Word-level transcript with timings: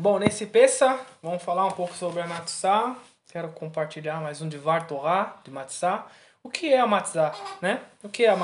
Bom, 0.00 0.16
nesse 0.20 0.46
peça, 0.46 0.96
vamos 1.20 1.42
falar 1.42 1.66
um 1.66 1.72
pouco 1.72 1.92
sobre 1.92 2.20
a 2.20 2.26
Matzah. 2.28 2.94
Quero 3.32 3.48
compartilhar 3.48 4.20
mais 4.20 4.40
um 4.40 4.48
de 4.48 4.56
Var 4.56 4.86
Torah, 4.86 5.38
de 5.42 5.50
Matzah. 5.50 6.06
O 6.40 6.48
que 6.48 6.72
é 6.72 6.78
a 6.78 6.86
Matzah, 6.86 7.34
né? 7.60 7.80
O 8.04 8.08
que 8.08 8.24
é 8.24 8.28
a? 8.28 8.34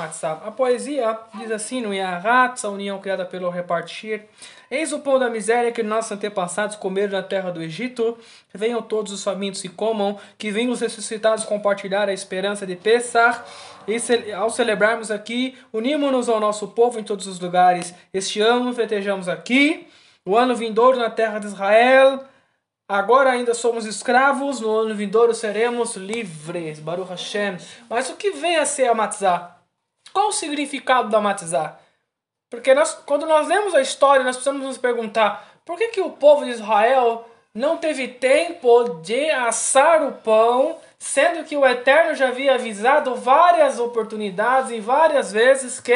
A 0.45 0.51
poesia 0.51 1.17
diz 1.35 1.49
assim 1.49 1.79
no 1.79 1.93
Yahatz, 1.93 2.65
a 2.65 2.69
união 2.69 2.99
criada 2.99 3.23
pelo 3.23 3.49
repartir. 3.49 4.25
Eis 4.69 4.91
o 4.91 4.99
pão 4.99 5.17
da 5.17 5.29
miséria 5.29 5.71
que 5.71 5.81
nossos 5.81 6.11
antepassados 6.11 6.75
comeram 6.75 7.13
na 7.13 7.23
terra 7.23 7.51
do 7.51 7.63
Egito. 7.63 8.17
Venham 8.53 8.81
todos 8.81 9.13
os 9.13 9.23
famintos 9.23 9.63
e 9.63 9.69
comam. 9.69 10.19
Que 10.37 10.51
venham 10.51 10.73
os 10.73 10.81
ressuscitados 10.81 11.45
compartilhar 11.45 12.09
a 12.09 12.13
esperança 12.13 12.67
de 12.67 12.75
Pesach. 12.75 13.39
E 13.87 14.33
ao 14.33 14.49
celebrarmos 14.49 15.09
aqui, 15.09 15.57
unimos-nos 15.71 16.27
ao 16.27 16.41
nosso 16.41 16.67
povo 16.67 16.99
em 16.99 17.03
todos 17.03 17.27
os 17.27 17.39
lugares. 17.39 17.95
Este 18.13 18.41
ano 18.41 18.73
festejamos 18.73 19.29
aqui. 19.29 19.87
O 20.27 20.35
ano 20.35 20.55
vindouro 20.55 20.97
na 20.97 21.09
terra 21.09 21.37
de 21.37 21.45
Israel. 21.45 22.23
Agora 22.87 23.31
ainda 23.31 23.53
somos 23.53 23.85
escravos, 23.85 24.59
no 24.59 24.75
ano 24.75 24.95
vindouro 24.95 25.33
seremos 25.33 25.95
livres. 25.95 26.79
Baruch 26.79 27.09
Hashem. 27.09 27.57
Mas 27.89 28.09
o 28.09 28.15
que 28.15 28.31
vem 28.31 28.57
a 28.57 28.65
ser 28.65 28.91
a? 28.91 29.55
Qual 30.11 30.29
o 30.29 30.33
significado 30.33 31.09
da 31.09 31.21
Matzah? 31.21 31.77
Porque 32.49 32.73
nós, 32.73 32.93
quando 33.05 33.25
nós 33.25 33.47
lemos 33.47 33.75
a 33.75 33.81
história, 33.81 34.23
nós 34.23 34.35
precisamos 34.35 34.65
nos 34.65 34.77
perguntar 34.77 35.59
por 35.65 35.77
que, 35.77 35.89
que 35.89 36.01
o 36.01 36.11
povo 36.11 36.45
de 36.45 36.51
Israel 36.51 37.27
não 37.53 37.77
teve 37.77 38.07
tempo 38.07 39.01
de 39.01 39.29
assar 39.31 40.03
o 40.03 40.11
pão, 40.11 40.77
sendo 41.05 41.43
que 41.43 41.55
o 41.55 41.63
Eterno 41.63 42.15
já 42.15 42.29
havia 42.29 42.55
avisado 42.55 43.13
várias 43.15 43.79
oportunidades 43.79 44.71
e 44.71 44.79
várias 44.79 45.31
vezes 45.31 45.79
que 45.79 45.93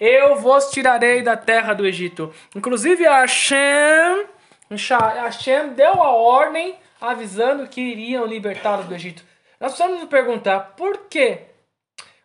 eu 0.00 0.36
vos 0.36 0.70
tirarei 0.70 1.20
da 1.20 1.36
terra 1.36 1.74
do 1.74 1.86
Egito. 1.86 2.32
Inclusive 2.54 3.04
Hashem, 3.04 4.26
Hashem 4.70 5.74
deu 5.74 6.02
a 6.02 6.10
ordem 6.10 6.74
avisando 6.98 7.68
que 7.68 7.82
iriam 7.82 8.24
libertá-los 8.24 8.86
do 8.86 8.94
Egito. 8.94 9.22
Nós 9.60 9.72
precisamos 9.72 10.00
nos 10.00 10.08
perguntar 10.08 10.72
por 10.74 11.06
que 11.10 11.42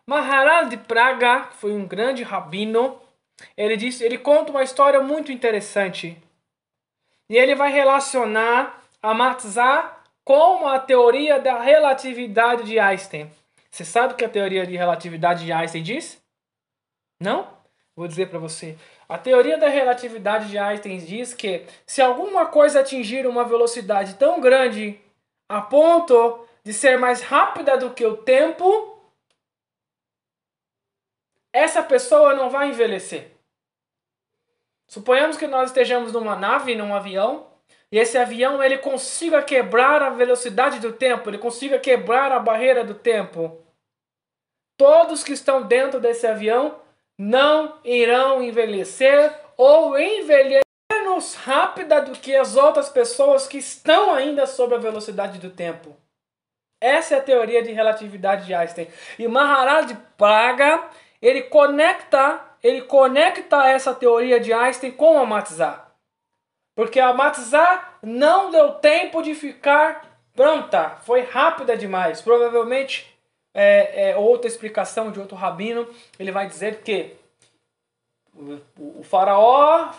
Maharaj 0.06 0.70
de 0.70 0.78
Praga, 0.78 1.42
que 1.50 1.56
foi 1.58 1.72
um 1.72 1.86
grande 1.86 2.22
rabino, 2.22 2.98
ele 3.54 3.76
diz, 3.76 4.00
ele 4.00 4.16
conta 4.16 4.50
uma 4.50 4.62
história 4.62 5.02
muito 5.02 5.30
interessante. 5.30 6.16
E 7.28 7.36
ele 7.36 7.54
vai 7.54 7.70
relacionar 7.70 8.82
a 9.02 9.12
Matzah 9.12 10.01
com 10.24 10.66
a 10.68 10.78
teoria 10.78 11.40
da 11.40 11.60
relatividade 11.60 12.64
de 12.64 12.78
Einstein. 12.78 13.30
Você 13.70 13.84
sabe 13.84 14.14
o 14.14 14.16
que 14.16 14.24
a 14.24 14.28
teoria 14.28 14.66
de 14.66 14.76
relatividade 14.76 15.44
de 15.44 15.52
Einstein 15.52 15.82
diz? 15.82 16.22
Não? 17.20 17.48
Vou 17.94 18.06
dizer 18.08 18.28
para 18.28 18.38
você. 18.38 18.76
A 19.08 19.18
teoria 19.18 19.58
da 19.58 19.68
relatividade 19.68 20.48
de 20.48 20.58
Einstein 20.58 20.98
diz 20.98 21.34
que 21.34 21.66
se 21.86 22.00
alguma 22.00 22.46
coisa 22.46 22.80
atingir 22.80 23.26
uma 23.26 23.44
velocidade 23.44 24.14
tão 24.14 24.40
grande 24.40 25.00
a 25.48 25.60
ponto 25.60 26.46
de 26.64 26.72
ser 26.72 26.98
mais 26.98 27.20
rápida 27.20 27.76
do 27.76 27.92
que 27.92 28.06
o 28.06 28.16
tempo, 28.16 28.98
essa 31.52 31.82
pessoa 31.82 32.34
não 32.34 32.48
vai 32.48 32.70
envelhecer. 32.70 33.32
Suponhamos 34.86 35.36
que 35.36 35.46
nós 35.46 35.70
estejamos 35.70 36.12
numa 36.12 36.36
nave, 36.36 36.74
num 36.74 36.94
avião, 36.94 37.51
e 37.92 37.98
esse 37.98 38.16
avião 38.16 38.62
ele 38.62 38.78
consiga 38.78 39.42
quebrar 39.42 40.02
a 40.02 40.08
velocidade 40.08 40.80
do 40.80 40.92
tempo, 40.92 41.28
ele 41.28 41.36
consiga 41.36 41.78
quebrar 41.78 42.32
a 42.32 42.38
barreira 42.38 42.82
do 42.82 42.94
tempo. 42.94 43.62
Todos 44.78 45.22
que 45.22 45.34
estão 45.34 45.62
dentro 45.62 46.00
desse 46.00 46.26
avião 46.26 46.80
não 47.18 47.78
irão 47.84 48.42
envelhecer 48.42 49.30
ou 49.58 49.98
envelhecer 49.98 50.62
menos 50.90 51.34
rápida 51.34 52.00
do 52.00 52.12
que 52.12 52.34
as 52.34 52.56
outras 52.56 52.88
pessoas 52.88 53.46
que 53.46 53.58
estão 53.58 54.14
ainda 54.14 54.46
sob 54.46 54.74
a 54.74 54.78
velocidade 54.78 55.38
do 55.38 55.50
tempo. 55.50 55.94
Essa 56.80 57.16
é 57.16 57.18
a 57.18 57.22
teoria 57.22 57.62
de 57.62 57.70
relatividade 57.72 58.46
de 58.46 58.54
Einstein. 58.54 58.88
E 59.18 59.28
Maharaj 59.28 59.94
Praga 60.16 60.88
ele 61.20 61.42
conecta, 61.42 62.40
ele 62.62 62.82
conecta 62.82 63.68
essa 63.68 63.94
teoria 63.94 64.40
de 64.40 64.52
Einstein 64.52 64.90
com 64.90 65.18
a 65.18 65.26
Matzah. 65.26 65.91
Porque 66.74 66.98
a 66.98 67.12
Matzah 67.12 67.96
não 68.02 68.50
deu 68.50 68.72
tempo 68.72 69.22
de 69.22 69.34
ficar 69.34 70.18
pronta, 70.34 70.96
foi 71.04 71.22
rápida 71.22 71.76
demais. 71.76 72.22
Provavelmente, 72.22 73.14
é, 73.54 74.10
é, 74.10 74.16
outra 74.16 74.48
explicação 74.48 75.10
de 75.10 75.20
outro 75.20 75.36
rabino, 75.36 75.86
ele 76.18 76.32
vai 76.32 76.46
dizer 76.46 76.82
que 76.82 77.14
o, 78.34 78.58
o 79.00 79.02
faraó, 79.02 79.90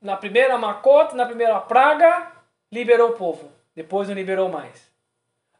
na 0.00 0.16
primeira 0.16 0.56
macota, 0.56 1.14
na 1.14 1.26
primeira 1.26 1.60
praga, 1.60 2.32
liberou 2.72 3.10
o 3.10 3.14
povo. 3.14 3.50
Depois 3.74 4.08
não 4.08 4.14
liberou 4.14 4.48
mais. 4.48 4.92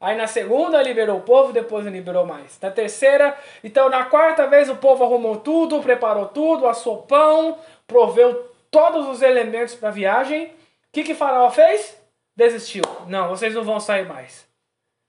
Aí 0.01 0.17
na 0.17 0.27
segunda 0.27 0.83
liberou 0.83 1.19
o 1.19 1.23
povo, 1.23 1.53
depois 1.53 1.85
não 1.85 1.93
liberou 1.93 2.27
mais. 2.27 2.59
Na 2.61 2.71
terceira, 2.71 3.37
então 3.63 3.89
na 3.89 4.05
quarta 4.05 4.47
vez 4.47 4.69
o 4.69 4.77
povo 4.77 5.05
arrumou 5.05 5.37
tudo, 5.37 5.83
preparou 5.83 6.27
tudo, 6.27 6.67
assou 6.67 7.03
pão, 7.03 7.59
proveu 7.87 8.53
todos 8.75 9.07
os 9.07 9.23
elementos 9.23 9.77
para 9.77 9.91
a 9.91 9.93
viagem. 9.93 10.47
O 10.47 10.51
que 10.91 11.05
que 11.05 11.15
Faraó 11.15 11.49
fez? 11.49 11.97
Desistiu. 12.35 12.83
Não, 13.07 13.29
vocês 13.29 13.55
não 13.55 13.62
vão 13.62 13.79
sair 13.79 14.05
mais. 14.05 14.45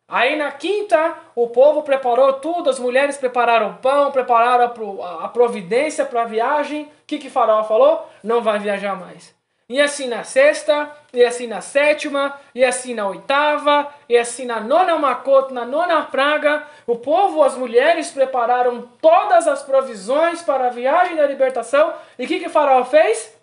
Aí 0.08 0.36
na 0.36 0.52
quinta, 0.52 1.16
o 1.36 1.48
povo 1.48 1.81
preparou 1.81 2.34
tudo, 2.34 2.70
as 2.70 2.78
mulheres 2.78 3.18
prepararam 3.18 3.78
pão, 3.78 4.12
prepararam 4.12 4.72
a 5.20 5.28
providência 5.30 6.06
para 6.06 6.22
a 6.22 6.25
viagem. 6.25 6.84
O 6.84 6.90
que 7.08 7.18
que 7.18 7.28
Faraó 7.28 7.64
falou? 7.64 8.08
Não 8.24 8.40
vai 8.40 8.59
viajar 8.59 8.96
mais. 8.96 9.34
E 9.68 9.81
assim 9.81 10.08
na 10.08 10.24
sexta, 10.24 10.92
e 11.12 11.25
assim 11.25 11.48
na 11.48 11.59
sétima, 11.59 12.40
e 12.54 12.64
assim 12.64 12.94
na 12.94 13.08
oitava, 13.08 13.92
e 14.08 14.16
assim 14.16 14.46
na 14.46 14.59
nona 14.59 14.96
macoto, 15.00 15.56
na 15.56 15.66
nona 15.66 16.04
praga, 16.04 16.68
o 16.86 16.98
povo, 16.98 17.42
as 17.42 17.58
mulheres 17.58 18.12
prepararam 18.12 18.88
todas 19.02 19.48
as 19.48 19.64
provisões 19.64 20.44
para 20.44 20.68
a 20.68 20.70
viagem 20.70 21.16
da 21.16 21.25
libertação. 21.25 21.96
E 22.20 22.25
o 22.25 22.28
que, 22.28 22.42
que 22.42 22.48
Faraó 22.48 22.86
fez? 22.86 23.34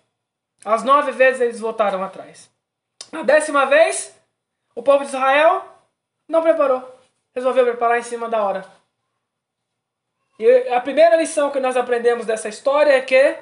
As 0.65 0.83
nove 0.83 1.11
vezes 1.11 1.41
eles 1.41 1.59
voltaram 1.59 2.03
atrás. 2.03 2.49
Na 3.11 3.23
décima 3.23 3.65
vez, 3.65 4.15
o 4.75 4.81
povo 4.81 4.99
de 4.99 5.09
Israel 5.09 5.65
não 6.27 6.41
preparou. 6.41 6.97
Resolveu 7.35 7.65
preparar 7.65 7.99
em 7.99 8.03
cima 8.03 8.29
da 8.29 8.41
hora. 8.43 8.65
E 10.39 10.69
a 10.69 10.81
primeira 10.81 11.15
lição 11.15 11.51
que 11.51 11.59
nós 11.59 11.77
aprendemos 11.77 12.25
dessa 12.25 12.49
história 12.49 12.91
é 12.91 13.01
que 13.01 13.37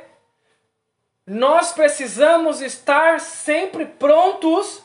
nós 1.25 1.71
precisamos 1.71 2.61
estar 2.61 3.19
sempre 3.19 3.85
prontos 3.85 4.83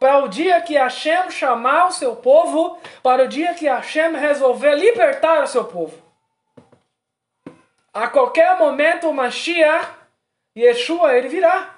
para 0.00 0.18
o 0.24 0.28
dia 0.28 0.60
que 0.60 0.74
Hashem 0.74 1.30
chamar 1.30 1.86
o 1.86 1.92
seu 1.92 2.16
povo, 2.16 2.78
para 3.02 3.24
o 3.24 3.28
dia 3.28 3.54
que 3.54 3.66
Hashem 3.66 4.12
resolver 4.12 4.74
libertar 4.74 5.44
o 5.44 5.46
seu 5.46 5.64
povo. 5.64 5.96
A 7.92 8.08
qualquer 8.08 8.58
momento 8.58 9.08
o 9.08 9.14
Mashiach, 9.14 9.88
Yeshua, 10.56 11.16
ele 11.16 11.28
virá. 11.28 11.73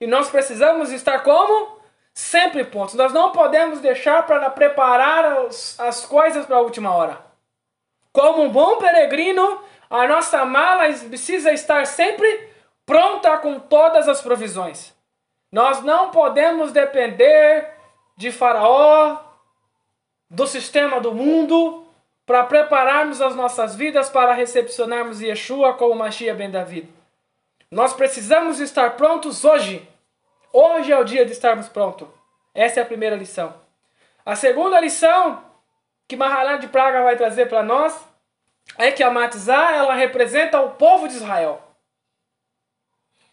E 0.00 0.06
nós 0.06 0.30
precisamos 0.30 0.92
estar 0.92 1.20
como? 1.20 1.78
Sempre 2.12 2.64
prontos. 2.64 2.94
Nós 2.94 3.12
não 3.12 3.32
podemos 3.32 3.80
deixar 3.80 4.26
para 4.26 4.50
preparar 4.50 5.46
as, 5.46 5.78
as 5.78 6.04
coisas 6.04 6.46
para 6.46 6.56
a 6.56 6.60
última 6.60 6.94
hora. 6.94 7.24
Como 8.12 8.42
um 8.42 8.48
bom 8.50 8.78
peregrino, 8.78 9.60
a 9.90 10.06
nossa 10.06 10.44
mala 10.44 10.92
precisa 11.08 11.52
estar 11.52 11.86
sempre 11.86 12.50
pronta 12.84 13.36
com 13.38 13.58
todas 13.58 14.08
as 14.08 14.22
provisões. 14.22 14.94
Nós 15.52 15.82
não 15.82 16.10
podemos 16.10 16.72
depender 16.72 17.70
de 18.16 18.32
Faraó, 18.32 19.18
do 20.30 20.46
sistema 20.46 21.00
do 21.00 21.12
mundo, 21.12 21.86
para 22.24 22.42
prepararmos 22.44 23.22
as 23.22 23.36
nossas 23.36 23.76
vidas 23.76 24.08
para 24.10 24.32
recepcionarmos 24.32 25.20
Yeshua 25.20 25.74
como 25.74 25.94
Mashiach 25.94 26.36
ben 26.36 26.50
David. 26.50 26.88
Nós 27.70 27.92
precisamos 27.92 28.60
estar 28.60 28.96
prontos 28.96 29.44
hoje. 29.44 29.86
Hoje 30.52 30.92
é 30.92 30.98
o 30.98 31.04
dia 31.04 31.26
de 31.26 31.32
estarmos 31.32 31.68
prontos. 31.68 32.08
Essa 32.54 32.80
é 32.80 32.82
a 32.82 32.86
primeira 32.86 33.16
lição. 33.16 33.54
A 34.24 34.36
segunda 34.36 34.80
lição 34.80 35.44
que 36.06 36.16
Maharaj 36.16 36.60
de 36.60 36.68
Praga 36.68 37.02
vai 37.02 37.16
trazer 37.16 37.48
para 37.48 37.64
nós 37.64 37.98
é 38.78 38.92
que 38.92 39.02
a 39.02 39.10
Matzah 39.10 39.72
ela 39.74 39.94
representa 39.94 40.60
o 40.60 40.70
povo 40.70 41.08
de 41.08 41.14
Israel. 41.14 41.60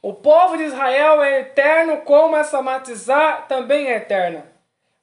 O 0.02 0.14
povo 0.14 0.58
de 0.58 0.64
Israel 0.64 1.22
é 1.24 1.42
eterno, 1.42 2.02
como 2.02 2.36
essa 2.36 2.62
matizá 2.62 3.38
também 3.48 3.88
é 3.88 3.98
eterna. 3.98 4.52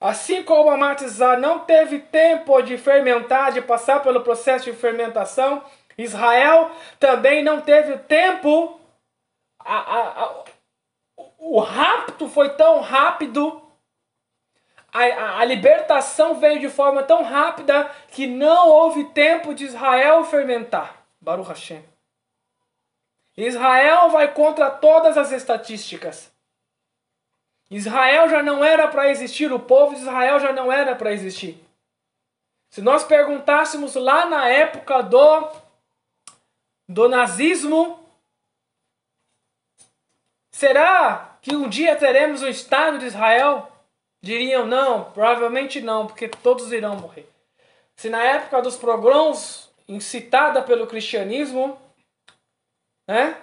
Assim 0.00 0.42
como 0.42 0.70
a 0.70 0.76
matizá 0.76 1.36
não 1.36 1.60
teve 1.60 2.00
tempo 2.00 2.60
de 2.62 2.76
fermentar, 2.76 3.52
de 3.52 3.62
passar 3.62 4.02
pelo 4.02 4.22
processo 4.22 4.64
de 4.64 4.76
fermentação, 4.76 5.64
Israel 5.96 6.70
também 6.98 7.44
não 7.44 7.60
teve 7.60 7.96
tempo. 7.98 8.79
A, 9.60 9.74
a, 9.74 10.24
a, 10.24 10.44
o 11.38 11.60
rapto 11.60 12.28
foi 12.28 12.50
tão 12.50 12.80
rápido, 12.80 13.62
a, 14.92 15.38
a 15.38 15.44
libertação 15.44 16.40
veio 16.40 16.60
de 16.60 16.68
forma 16.68 17.02
tão 17.02 17.22
rápida 17.22 17.90
que 18.08 18.26
não 18.26 18.68
houve 18.68 19.04
tempo 19.04 19.54
de 19.54 19.64
Israel 19.64 20.24
fermentar. 20.24 21.04
Baruch 21.20 21.48
Hashem. 21.48 21.84
Israel 23.36 24.10
vai 24.10 24.32
contra 24.32 24.70
todas 24.70 25.16
as 25.16 25.32
estatísticas. 25.32 26.30
Israel 27.70 28.28
já 28.28 28.42
não 28.42 28.64
era 28.64 28.88
para 28.88 29.08
existir, 29.08 29.52
o 29.52 29.60
povo 29.60 29.94
de 29.94 30.00
Israel 30.00 30.40
já 30.40 30.52
não 30.52 30.72
era 30.72 30.96
para 30.96 31.12
existir. 31.12 31.64
Se 32.68 32.80
nós 32.80 33.04
perguntássemos 33.04 33.94
lá 33.94 34.26
na 34.26 34.48
época 34.48 35.02
do, 35.02 35.48
do 36.88 37.08
nazismo, 37.08 37.99
será 40.50 41.38
que 41.42 41.54
um 41.54 41.68
dia 41.68 41.96
teremos 41.96 42.42
o 42.42 42.48
Estado 42.48 42.98
de 42.98 43.06
Israel? 43.06 43.70
Diriam 44.22 44.66
não, 44.66 45.10
provavelmente 45.12 45.80
não, 45.80 46.06
porque 46.06 46.28
todos 46.28 46.72
irão 46.72 46.96
morrer. 46.96 47.28
Se 47.96 48.10
na 48.10 48.22
época 48.22 48.60
dos 48.60 48.76
pogroms, 48.76 49.70
incitada 49.88 50.62
pelo 50.62 50.86
cristianismo, 50.86 51.80
né? 53.08 53.36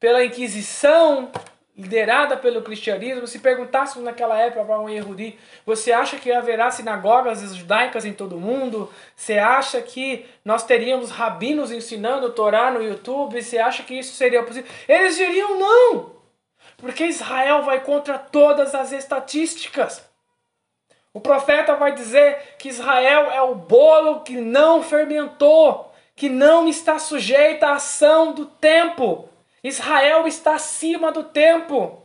pela 0.00 0.24
Inquisição, 0.24 1.30
liderada 1.76 2.36
pelo 2.36 2.62
cristianismo, 2.62 3.26
se 3.26 3.40
perguntássemos 3.40 4.04
naquela 4.04 4.38
época 4.38 4.64
para 4.64 4.80
um 4.80 4.88
Yehudi, 4.88 5.36
você 5.66 5.90
acha 5.90 6.16
que 6.16 6.30
haverá 6.30 6.70
sinagogas 6.70 7.40
judaicas 7.54 8.04
em 8.04 8.12
todo 8.12 8.36
o 8.36 8.40
mundo? 8.40 8.90
Você 9.16 9.38
acha 9.38 9.82
que 9.82 10.24
nós 10.44 10.62
teríamos 10.62 11.10
rabinos 11.10 11.72
ensinando 11.72 12.30
Torá 12.30 12.70
no 12.70 12.82
YouTube? 12.82 13.42
Você 13.42 13.58
acha 13.58 13.82
que 13.82 13.98
isso 13.98 14.14
seria 14.14 14.42
possível? 14.44 14.70
Eles 14.88 15.16
diriam 15.16 15.58
não! 15.58 16.14
Porque 16.76 17.06
Israel 17.06 17.62
vai 17.62 17.80
contra 17.80 18.18
todas 18.18 18.74
as 18.74 18.92
estatísticas. 18.92 20.04
O 21.12 21.20
profeta 21.20 21.74
vai 21.74 21.92
dizer 21.92 22.56
que 22.58 22.68
Israel 22.68 23.30
é 23.32 23.40
o 23.42 23.54
bolo 23.54 24.20
que 24.20 24.36
não 24.36 24.82
fermentou, 24.82 25.92
que 26.14 26.28
não 26.28 26.68
está 26.68 26.98
sujeito 26.98 27.64
à 27.64 27.74
ação 27.74 28.32
do 28.32 28.46
tempo. 28.46 29.28
Israel 29.64 30.26
está 30.28 30.54
acima 30.54 31.10
do 31.10 31.24
tempo. 31.24 32.02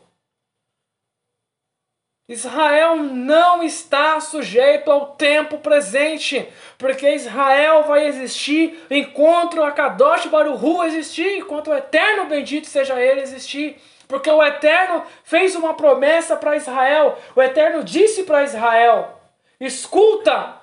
Israel 2.28 2.96
não 2.96 3.62
está 3.62 4.20
sujeito 4.20 4.90
ao 4.92 5.16
tempo 5.16 5.58
presente, 5.58 6.48
porque 6.78 7.10
Israel 7.10 7.84
vai 7.84 8.06
existir 8.06 8.86
enquanto 8.90 9.62
a 9.62 9.72
Kadosh 9.72 10.28
Baruhu 10.28 10.84
existir, 10.84 11.38
enquanto 11.38 11.70
o 11.70 11.76
eterno 11.76 12.26
bendito 12.26 12.68
seja 12.68 13.02
ele 13.02 13.22
existir. 13.22 13.82
Porque 14.10 14.30
o 14.30 14.44
Eterno 14.44 15.06
fez 15.24 15.56
uma 15.56 15.76
promessa 15.76 16.36
para 16.36 16.56
Israel. 16.56 17.16
O 17.36 17.42
Eterno 17.44 17.84
disse 17.84 18.24
para 18.24 18.44
Israel: 18.44 19.22
escuta, 19.60 20.60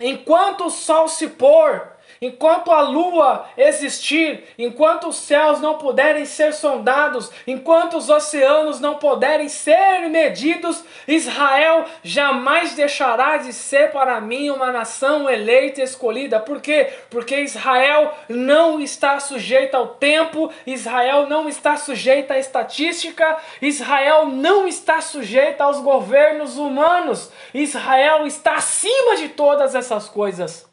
enquanto 0.00 0.64
o 0.64 0.70
sol 0.70 1.06
se 1.06 1.28
pôr, 1.28 1.86
Enquanto 2.20 2.72
a 2.72 2.80
lua 2.80 3.46
existir, 3.56 4.44
enquanto 4.58 5.08
os 5.08 5.16
céus 5.16 5.60
não 5.60 5.78
puderem 5.78 6.24
ser 6.24 6.52
sondados, 6.52 7.30
enquanto 7.46 7.96
os 7.96 8.10
oceanos 8.10 8.80
não 8.80 8.96
puderem 8.96 9.48
ser 9.48 10.08
medidos, 10.08 10.84
Israel 11.06 11.84
jamais 12.02 12.74
deixará 12.74 13.36
de 13.36 13.52
ser 13.52 13.92
para 13.92 14.20
mim 14.20 14.50
uma 14.50 14.72
nação 14.72 15.30
eleita 15.30 15.80
e 15.80 15.84
escolhida. 15.84 16.40
Por 16.40 16.60
quê? 16.60 16.92
Porque 17.08 17.40
Israel 17.40 18.12
não 18.28 18.80
está 18.80 19.20
sujeito 19.20 19.76
ao 19.76 19.88
tempo, 19.88 20.52
Israel 20.66 21.26
não 21.28 21.48
está 21.48 21.76
sujeito 21.76 22.32
à 22.32 22.38
estatística, 22.38 23.36
Israel 23.62 24.26
não 24.26 24.66
está 24.66 25.00
sujeito 25.00 25.60
aos 25.60 25.80
governos 25.80 26.58
humanos. 26.58 27.30
Israel 27.54 28.26
está 28.26 28.54
acima 28.54 29.16
de 29.16 29.28
todas 29.28 29.74
essas 29.74 30.08
coisas. 30.08 30.67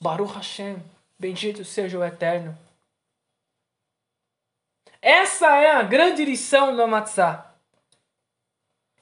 Baruch 0.00 0.34
Hashem, 0.34 0.82
bendito 1.18 1.64
seja 1.64 1.98
o 1.98 2.04
Eterno. 2.04 2.56
Essa 5.00 5.56
é 5.56 5.70
a 5.70 5.82
grande 5.82 6.24
lição 6.24 6.74
do 6.74 6.86
Matzah. 6.88 7.46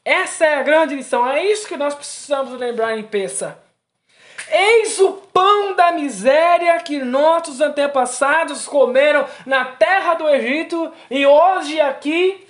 Essa 0.05 0.44
é 0.44 0.55
a 0.56 0.62
grande 0.62 0.94
lição. 0.94 1.26
É 1.26 1.44
isso 1.44 1.67
que 1.67 1.76
nós 1.76 1.94
precisamos 1.94 2.58
lembrar 2.58 2.96
em 2.96 3.02
Peça. 3.02 3.58
Eis 4.50 4.99
o 5.00 5.12
pão 5.12 5.75
da 5.75 5.93
miséria 5.93 6.79
que 6.81 6.99
nossos 6.99 7.61
antepassados 7.61 8.67
comeram 8.67 9.26
na 9.47 9.64
terra 9.64 10.14
do 10.14 10.29
Egito 10.29 10.93
e 11.11 11.25
hoje 11.25 11.81
aqui, 11.81 12.44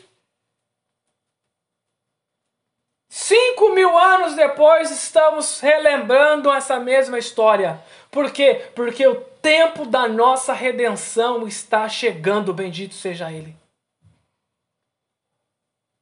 cinco 3.14 3.68
mil 3.68 3.96
anos 3.96 4.34
depois, 4.34 4.90
estamos 4.90 5.60
relembrando 5.60 6.52
essa 6.52 6.80
mesma 6.80 7.16
história. 7.16 7.80
Por 8.10 8.32
quê? 8.32 8.66
Porque 8.74 9.06
o 9.06 9.20
tempo 9.40 9.86
da 9.86 10.08
nossa 10.08 10.52
redenção 10.52 11.46
está 11.46 11.88
chegando, 11.88 12.52
bendito 12.52 12.92
seja 12.92 13.30
Ele. 13.30 13.54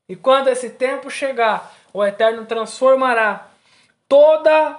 E 0.09 0.17
quando 0.17 0.49
esse 0.49 0.71
tempo 0.71 1.11
chegar, 1.11 1.75
o 1.93 2.03
Eterno 2.03 2.47
transformará 2.47 3.47
toda 4.09 4.79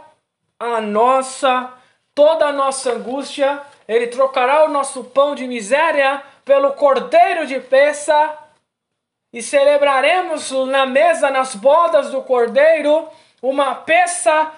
a 0.59 0.81
nossa, 0.81 1.71
toda 2.15 2.47
a 2.47 2.51
nossa 2.51 2.93
angústia, 2.93 3.61
Ele 3.87 4.07
trocará 4.07 4.65
o 4.65 4.69
nosso 4.69 5.03
pão 5.03 5.35
de 5.35 5.45
miséria 5.45 6.23
pelo 6.43 6.73
cordeiro 6.73 7.45
de 7.45 7.59
peça 7.59 8.42
e 9.33 9.41
celebraremos 9.41 10.51
na 10.67 10.85
mesa, 10.85 11.31
nas 11.31 11.55
bodas 11.55 12.11
do 12.11 12.21
cordeiro, 12.21 13.09
uma 13.41 13.73
peça 13.73 14.53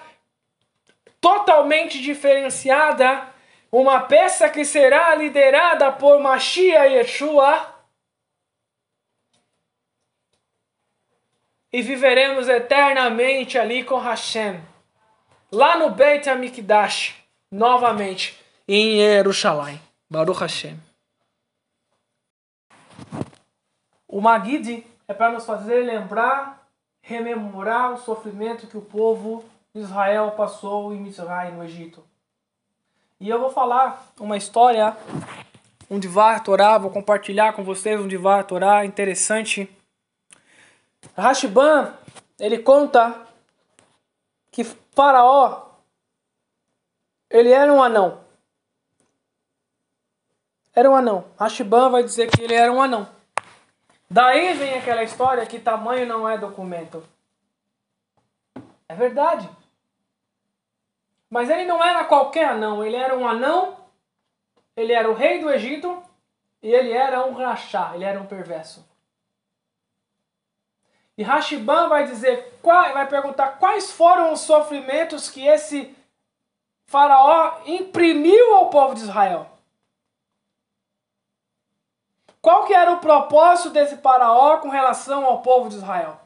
totalmente 1.18 2.00
diferenciada, 2.00 3.26
uma 3.72 4.00
peça 4.00 4.50
que 4.50 4.64
será 4.66 5.14
liderada 5.14 5.90
por 5.90 6.20
Mashiach 6.20 6.92
Yeshua. 6.92 7.74
E 11.72 11.82
viveremos 11.82 12.48
eternamente 12.48 13.58
ali 13.58 13.82
com 13.82 13.98
Hashem. 13.98 14.60
Lá 15.50 15.78
no 15.78 15.90
Beit 15.90 16.28
HaMikdash, 16.28 17.14
novamente, 17.50 18.38
em 18.68 18.96
Jerusalém. 18.96 19.80
Baruch 20.08 20.40
Hashem. 20.40 20.85
O 24.16 24.20
Magid 24.22 24.82
é 25.06 25.12
para 25.12 25.30
nos 25.30 25.44
fazer 25.44 25.84
lembrar, 25.84 26.66
rememorar 27.02 27.92
o 27.92 27.98
sofrimento 27.98 28.66
que 28.66 28.78
o 28.78 28.80
povo 28.80 29.44
Israel 29.74 30.30
passou 30.30 30.94
em 30.94 31.02
Mizraim, 31.02 31.52
no 31.52 31.62
Egito. 31.62 32.02
E 33.20 33.28
eu 33.28 33.38
vou 33.38 33.50
falar 33.50 34.06
uma 34.18 34.38
história, 34.38 34.96
um 35.90 35.98
Divar 35.98 36.42
Torá, 36.42 36.78
vou 36.78 36.90
compartilhar 36.90 37.52
com 37.52 37.62
vocês 37.62 38.00
um 38.00 38.08
Divar 38.08 38.44
Torá 38.44 38.86
interessante. 38.86 39.68
Rashiban, 41.14 41.92
ele 42.38 42.60
conta 42.60 43.14
que 44.50 44.64
Faraó, 44.64 45.72
ele 47.28 47.50
era 47.50 47.70
um 47.70 47.82
anão. 47.82 48.24
Era 50.74 50.90
um 50.90 50.96
anão. 50.96 51.26
Rashiban 51.38 51.90
vai 51.90 52.02
dizer 52.02 52.30
que 52.30 52.42
ele 52.42 52.54
era 52.54 52.72
um 52.72 52.80
anão. 52.80 53.14
Daí 54.08 54.54
vem 54.54 54.78
aquela 54.78 55.02
história 55.02 55.46
que 55.46 55.58
tamanho 55.58 56.06
não 56.06 56.28
é 56.28 56.38
documento. 56.38 57.06
É 58.88 58.94
verdade. 58.94 59.48
Mas 61.28 61.50
ele 61.50 61.64
não 61.64 61.82
era 61.82 62.04
qualquer 62.04 62.46
anão, 62.50 62.84
ele 62.84 62.96
era 62.96 63.16
um 63.16 63.26
anão, 63.26 63.76
ele 64.76 64.92
era 64.92 65.10
o 65.10 65.14
rei 65.14 65.40
do 65.40 65.50
Egito 65.50 66.02
e 66.62 66.72
ele 66.72 66.92
era 66.92 67.26
um 67.26 67.32
rachá, 67.32 67.92
ele 67.94 68.04
era 68.04 68.20
um 68.20 68.26
perverso. 68.26 68.86
E 71.18 71.22
Hashiban 71.22 71.88
vai 71.88 72.04
dizer, 72.04 72.58
vai 72.62 73.08
perguntar 73.08 73.58
quais 73.58 73.90
foram 73.90 74.32
os 74.32 74.40
sofrimentos 74.40 75.30
que 75.30 75.46
esse 75.46 75.96
faraó 76.84 77.62
imprimiu 77.64 78.54
ao 78.54 78.70
povo 78.70 78.94
de 78.94 79.00
Israel. 79.00 79.55
Qual 82.46 82.64
que 82.64 82.72
era 82.72 82.92
o 82.92 82.98
propósito 82.98 83.70
desse 83.70 83.96
faraó 83.96 84.58
com 84.58 84.68
relação 84.68 85.24
ao 85.24 85.42
povo 85.42 85.68
de 85.68 85.74
Israel? 85.74 86.20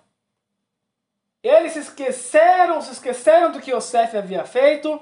Eles 1.43 1.73
se 1.73 1.79
esqueceram, 1.79 2.83
se 2.83 2.93
esqueceram 2.93 3.50
do 3.50 3.59
que 3.59 3.71
Yosef 3.71 4.15
havia 4.15 4.45
feito, 4.45 5.00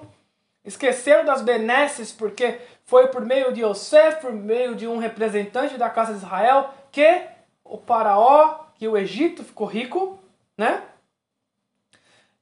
esqueceram 0.64 1.24
das 1.24 1.42
benesses, 1.42 2.12
porque 2.12 2.60
foi 2.84 3.08
por 3.08 3.24
meio 3.24 3.52
de 3.52 3.62
Yosef, 3.62 4.20
por 4.20 4.32
meio 4.32 4.76
de 4.76 4.86
um 4.86 4.98
representante 4.98 5.76
da 5.76 5.90
casa 5.90 6.12
de 6.12 6.18
Israel, 6.18 6.72
que 6.92 7.26
o 7.64 7.78
faraó, 7.78 8.66
que 8.76 8.86
o 8.86 8.96
Egito 8.96 9.42
ficou 9.42 9.66
rico, 9.66 10.20
né? 10.56 10.84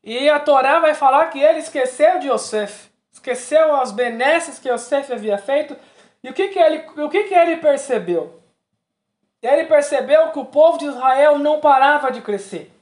E 0.05 0.29
a 0.29 0.39
Torá 0.39 0.81
vai 0.81 0.93
falar 0.93 1.31
que 1.31 1.41
ele 1.41 1.61
esqueceu 1.61 2.19
de 2.19 2.29
Yosef, 2.29 2.91
esqueceu 3.11 3.75
as 3.75 3.91
benesses 3.91 4.59
que 4.59 4.69
Yosef 4.69 5.11
havia 5.15 5.39
feito. 5.39 5.75
E 6.23 6.29
o 6.29 6.35
que, 6.35 6.49
que, 6.49 6.59
ele, 6.59 6.85
o 7.03 7.09
que, 7.09 7.25
que 7.25 7.35
ele 7.35 7.57
percebeu? 7.57 8.45
Ele 9.43 9.65
percebeu 9.65 10.31
que 10.33 10.39
o 10.39 10.45
povo 10.45 10.79
de 10.79 10.87
Israel 10.87 11.39
não 11.39 11.61
parava 11.61 12.11
de 12.11 12.21
crescer. 12.21 12.73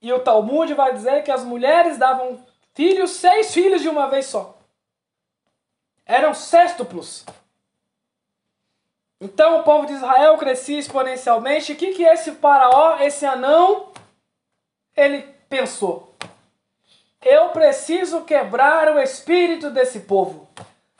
E 0.00 0.12
o 0.12 0.20
Talmud 0.20 0.72
vai 0.74 0.92
dizer 0.92 1.22
que 1.22 1.30
as 1.30 1.44
mulheres 1.44 1.98
davam 1.98 2.44
filhos, 2.74 3.10
seis 3.12 3.52
filhos 3.52 3.82
de 3.82 3.88
uma 3.88 4.08
vez 4.08 4.26
só. 4.26 4.58
Eram 6.06 6.34
sextuplos. 6.34 7.24
Então 9.20 9.60
o 9.60 9.62
povo 9.62 9.86
de 9.86 9.94
Israel 9.94 10.36
crescia 10.36 10.78
exponencialmente. 10.78 11.72
O 11.72 11.76
que, 11.76 11.92
que 11.92 12.02
esse 12.02 12.32
faraó, 12.32 12.98
esse 12.98 13.24
anão, 13.24 13.92
ele 14.94 15.22
pensou? 15.48 16.14
Eu 17.22 17.48
preciso 17.48 18.22
quebrar 18.22 18.94
o 18.94 19.00
espírito 19.00 19.70
desse 19.70 20.00
povo. 20.00 20.46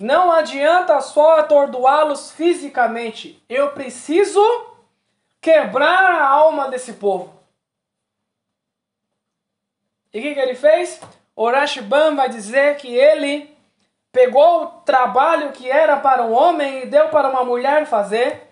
Não 0.00 0.32
adianta 0.32 1.00
só 1.00 1.38
atordoá-los 1.38 2.32
fisicamente. 2.32 3.42
Eu 3.48 3.70
preciso 3.70 4.40
quebrar 5.40 6.14
a 6.14 6.26
alma 6.26 6.68
desse 6.68 6.94
povo. 6.94 7.32
E 10.12 10.18
o 10.18 10.22
que, 10.22 10.34
que 10.34 10.40
ele 10.40 10.54
fez? 10.54 11.00
O 11.36 11.50
Rashbam 11.50 12.16
vai 12.16 12.28
dizer 12.28 12.76
que 12.76 12.94
ele 12.94 13.54
pegou 14.12 14.62
o 14.62 14.66
trabalho 14.82 15.50
que 15.52 15.68
era 15.68 15.96
para 15.96 16.22
um 16.22 16.32
homem 16.32 16.82
e 16.82 16.86
deu 16.86 17.08
para 17.08 17.28
uma 17.28 17.44
mulher 17.44 17.84
fazer, 17.84 18.48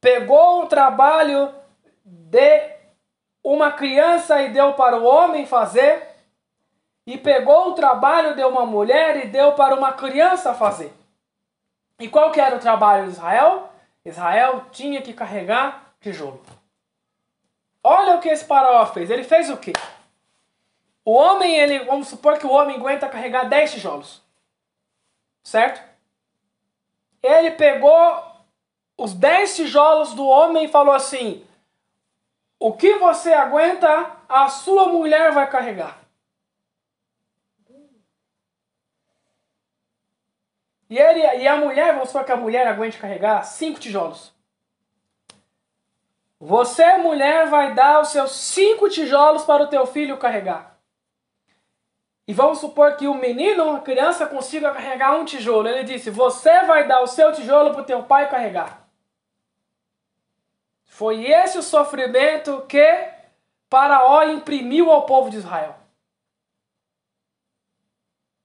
pegou 0.00 0.64
o 0.64 0.66
trabalho 0.66 1.54
de 2.04 2.74
uma 3.42 3.70
criança 3.70 4.42
e 4.42 4.48
deu 4.48 4.74
para 4.74 4.96
o 4.96 5.04
homem 5.04 5.46
fazer, 5.46 6.13
e 7.06 7.18
pegou 7.18 7.70
o 7.70 7.74
trabalho 7.74 8.34
de 8.34 8.44
uma 8.44 8.64
mulher 8.64 9.24
e 9.24 9.28
deu 9.28 9.52
para 9.52 9.74
uma 9.74 9.92
criança 9.92 10.54
fazer. 10.54 10.92
E 11.98 12.08
qual 12.08 12.30
que 12.30 12.40
era 12.40 12.56
o 12.56 12.60
trabalho 12.60 13.04
de 13.04 13.12
Israel? 13.12 13.70
Israel 14.04 14.66
tinha 14.70 15.00
que 15.02 15.12
carregar 15.12 15.94
tijolo. 16.00 16.42
Olha 17.82 18.16
o 18.16 18.20
que 18.20 18.28
esse 18.28 18.44
faraó 18.44 18.86
fez. 18.86 19.10
Ele 19.10 19.24
fez 19.24 19.50
o 19.50 19.56
quê? 19.56 19.72
O 21.04 21.12
homem, 21.12 21.54
ele, 21.56 21.80
vamos 21.80 22.08
supor 22.08 22.38
que 22.38 22.46
o 22.46 22.52
homem 22.52 22.76
aguenta 22.76 23.08
carregar 23.08 23.44
10 23.44 23.72
tijolos. 23.72 24.22
Certo? 25.42 25.82
Ele 27.22 27.50
pegou 27.50 28.24
os 28.96 29.12
10 29.12 29.56
tijolos 29.56 30.14
do 30.14 30.26
homem 30.26 30.64
e 30.64 30.68
falou 30.68 30.94
assim: 30.94 31.46
O 32.58 32.72
que 32.72 32.94
você 32.94 33.34
aguenta, 33.34 34.12
a 34.26 34.48
sua 34.48 34.88
mulher 34.88 35.32
vai 35.32 35.48
carregar. 35.48 36.03
E, 40.88 40.98
ele, 40.98 41.20
e 41.20 41.48
a 41.48 41.56
mulher, 41.56 41.94
vamos 41.94 42.08
supor 42.08 42.24
que 42.24 42.32
a 42.32 42.36
mulher 42.36 42.66
aguente 42.66 42.98
carregar 42.98 43.42
cinco 43.44 43.80
tijolos. 43.80 44.32
Você, 46.38 46.98
mulher, 46.98 47.48
vai 47.48 47.74
dar 47.74 48.00
os 48.00 48.08
seus 48.08 48.32
cinco 48.32 48.88
tijolos 48.88 49.44
para 49.44 49.62
o 49.62 49.68
teu 49.68 49.86
filho 49.86 50.18
carregar. 50.18 50.78
E 52.26 52.32
vamos 52.32 52.58
supor 52.58 52.96
que 52.96 53.06
o 53.06 53.14
menino, 53.14 53.64
uma 53.64 53.80
criança, 53.80 54.26
consiga 54.26 54.72
carregar 54.72 55.14
um 55.14 55.24
tijolo. 55.24 55.68
Ele 55.68 55.84
disse: 55.84 56.10
Você 56.10 56.64
vai 56.64 56.86
dar 56.86 57.00
o 57.02 57.06
seu 57.06 57.32
tijolo 57.32 57.70
para 57.72 57.82
o 57.82 57.86
teu 57.86 58.02
pai 58.02 58.28
carregar. 58.28 58.88
Foi 60.84 61.24
esse 61.24 61.58
o 61.58 61.62
sofrimento 61.62 62.64
que 62.68 63.08
Faraó 63.68 64.22
imprimiu 64.24 64.90
ao 64.90 65.06
povo 65.06 65.28
de 65.28 65.38
Israel. 65.38 65.76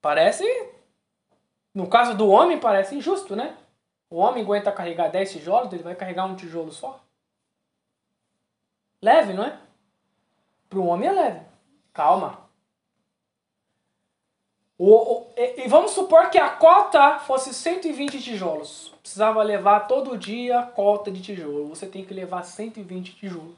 Parece 0.00 0.44
no 1.74 1.88
caso 1.88 2.16
do 2.16 2.28
homem, 2.28 2.58
parece 2.58 2.94
injusto, 2.94 3.36
né? 3.36 3.56
O 4.10 4.16
homem 4.16 4.42
aguenta 4.42 4.72
carregar 4.72 5.08
10 5.08 5.32
tijolos, 5.32 5.72
ele 5.72 5.84
vai 5.84 5.94
carregar 5.94 6.26
um 6.26 6.34
tijolo 6.34 6.72
só. 6.72 7.00
Leve, 9.00 9.32
não 9.32 9.44
é? 9.44 9.58
Para 10.68 10.78
um 10.80 10.88
homem 10.88 11.08
é 11.08 11.12
leve. 11.12 11.40
Calma. 11.92 12.48
O, 14.76 14.94
o, 14.94 15.32
e, 15.36 15.64
e, 15.64 15.68
vamos 15.68 15.92
supor 15.92 16.30
que 16.30 16.38
a 16.38 16.48
cota 16.48 17.18
fosse 17.18 17.52
120 17.52 18.20
tijolos. 18.20 18.94
Precisava 19.02 19.42
levar 19.42 19.80
todo 19.80 20.16
dia 20.16 20.62
cota 20.62 21.10
de 21.10 21.20
tijolo. 21.20 21.68
Você 21.68 21.86
tem 21.86 22.04
que 22.04 22.14
levar 22.14 22.42
120 22.42 23.14
tijolos. 23.14 23.56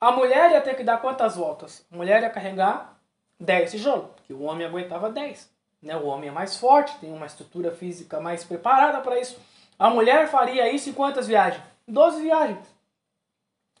A 0.00 0.12
mulher 0.12 0.50
ia 0.50 0.60
ter 0.60 0.76
que 0.76 0.84
dar 0.84 1.00
quantas 1.00 1.36
voltas? 1.36 1.86
A 1.90 1.96
mulher 1.96 2.22
ia 2.22 2.30
carregar 2.30 3.00
10 3.40 3.70
tijolos, 3.70 4.10
porque 4.16 4.32
o 4.32 4.42
homem 4.42 4.66
aguentava 4.66 5.08
10. 5.08 5.55
Né? 5.86 5.96
O 5.96 6.06
homem 6.06 6.28
é 6.28 6.32
mais 6.32 6.56
forte, 6.56 6.98
tem 6.98 7.12
uma 7.12 7.26
estrutura 7.26 7.70
física 7.70 8.20
mais 8.20 8.42
preparada 8.42 9.00
para 9.00 9.20
isso. 9.20 9.40
A 9.78 9.88
mulher 9.88 10.28
faria 10.28 10.70
isso 10.70 10.90
em 10.90 10.92
quantas 10.92 11.28
viagens? 11.28 11.62
12 11.86 12.22
viagens. 12.22 12.76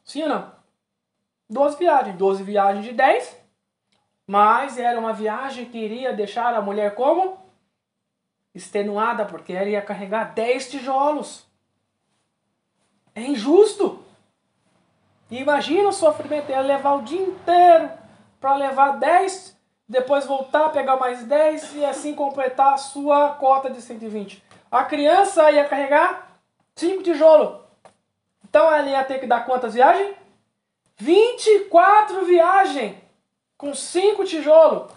Sim 0.04 0.22
ou 0.22 0.28
não? 0.28 0.52
12 1.50 1.76
viagens. 1.76 2.16
12 2.16 2.44
viagens 2.44 2.84
de 2.84 2.92
10. 2.92 3.36
Mas 4.24 4.78
era 4.78 4.98
uma 4.98 5.12
viagem 5.12 5.64
que 5.64 5.78
iria 5.78 6.12
deixar 6.12 6.54
a 6.54 6.62
mulher 6.62 6.94
como? 6.94 7.38
Extenuada, 8.54 9.24
porque 9.24 9.52
ela 9.52 9.68
ia 9.68 9.82
carregar 9.82 10.32
10 10.32 10.70
tijolos. 10.70 11.44
É 13.16 13.22
injusto. 13.22 14.04
E 15.28 15.38
imagina 15.38 15.88
o 15.88 15.92
sofrimento, 15.92 16.50
ela 16.50 16.62
levar 16.62 16.94
o 16.94 17.02
dia 17.02 17.20
inteiro 17.20 17.90
para 18.40 18.54
levar 18.54 18.92
10 18.92 19.55
depois 19.88 20.26
voltar, 20.26 20.70
pegar 20.70 20.96
mais 20.96 21.24
10 21.24 21.76
e 21.76 21.84
assim 21.84 22.14
completar 22.14 22.74
a 22.74 22.78
sua 22.78 23.34
cota 23.34 23.70
de 23.70 23.80
120. 23.80 24.42
A 24.70 24.84
criança 24.84 25.50
ia 25.50 25.68
carregar 25.68 26.28
5 26.74 27.02
tijolos. 27.02 27.60
Então 28.44 28.72
ela 28.72 28.88
ia 28.88 29.04
ter 29.04 29.20
que 29.20 29.26
dar 29.26 29.46
quantas 29.46 29.74
viagens? 29.74 30.16
24 30.96 32.24
viagens 32.24 32.96
com 33.56 33.74
5 33.74 34.24
tijolos. 34.24 34.90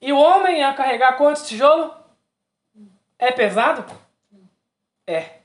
E 0.00 0.12
o 0.12 0.18
homem 0.18 0.58
ia 0.58 0.72
carregar 0.74 1.16
quantos 1.16 1.46
tijolos? 1.46 1.92
É 3.18 3.30
pesado? 3.30 3.84
É. 5.06 5.40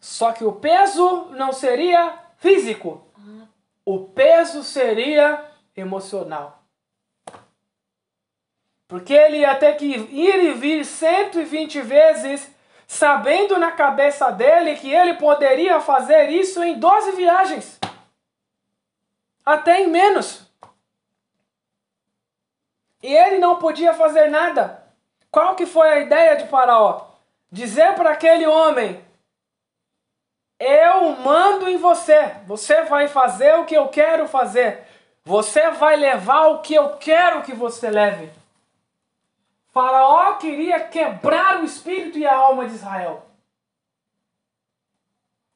Só 0.00 0.32
que 0.32 0.44
o 0.44 0.52
peso 0.52 1.26
não 1.30 1.52
seria 1.52 2.18
físico, 2.38 3.09
o 3.92 4.06
peso 4.06 4.62
seria 4.62 5.50
emocional. 5.76 6.62
Porque 8.86 9.12
ele 9.12 9.38
ia 9.38 9.56
ter 9.56 9.74
que 9.76 9.84
ir 9.84 10.44
e 10.44 10.54
vir 10.54 10.84
120 10.84 11.80
vezes, 11.80 12.54
sabendo 12.86 13.58
na 13.58 13.72
cabeça 13.72 14.30
dele 14.30 14.76
que 14.76 14.92
ele 14.92 15.14
poderia 15.14 15.80
fazer 15.80 16.28
isso 16.30 16.62
em 16.62 16.78
12 16.78 17.12
viagens. 17.12 17.80
Até 19.44 19.80
em 19.80 19.88
menos. 19.88 20.48
E 23.02 23.12
ele 23.12 23.38
não 23.38 23.56
podia 23.56 23.92
fazer 23.92 24.28
nada. 24.28 24.86
Qual 25.32 25.56
que 25.56 25.66
foi 25.66 25.88
a 25.88 25.98
ideia 25.98 26.36
de 26.36 26.46
Faraó? 26.46 27.08
Dizer 27.50 27.94
para 27.94 28.10
aquele 28.10 28.46
homem: 28.46 29.04
eu 30.60 31.16
mando 31.16 31.66
em 31.68 31.78
você. 31.78 32.36
Você 32.46 32.82
vai 32.82 33.08
fazer 33.08 33.54
o 33.54 33.64
que 33.64 33.74
eu 33.74 33.88
quero 33.88 34.28
fazer. 34.28 34.86
Você 35.24 35.70
vai 35.70 35.96
levar 35.96 36.48
o 36.48 36.58
que 36.60 36.74
eu 36.74 36.96
quero 36.98 37.42
que 37.42 37.54
você 37.54 37.90
leve. 37.90 38.30
Faraó 39.72 40.34
queria 40.34 40.80
quebrar 40.80 41.60
o 41.60 41.64
espírito 41.64 42.18
e 42.18 42.26
a 42.26 42.36
alma 42.36 42.66
de 42.66 42.74
Israel. 42.74 43.26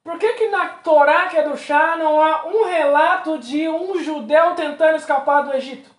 Por 0.03 0.19
que, 0.19 0.35
que 0.35 0.49
na 0.49 0.69
Torá, 0.69 1.29
que 1.29 1.37
é 1.37 1.49
do 1.49 1.57
chá, 1.57 1.97
não 1.97 2.23
há 2.23 2.47
um 2.47 2.65
relato 2.65 3.39
de 3.39 3.69
um 3.69 3.99
judeu 4.03 4.55
tentando 4.55 4.97
escapar 4.97 5.43
do 5.43 5.53
Egito? 5.53 5.91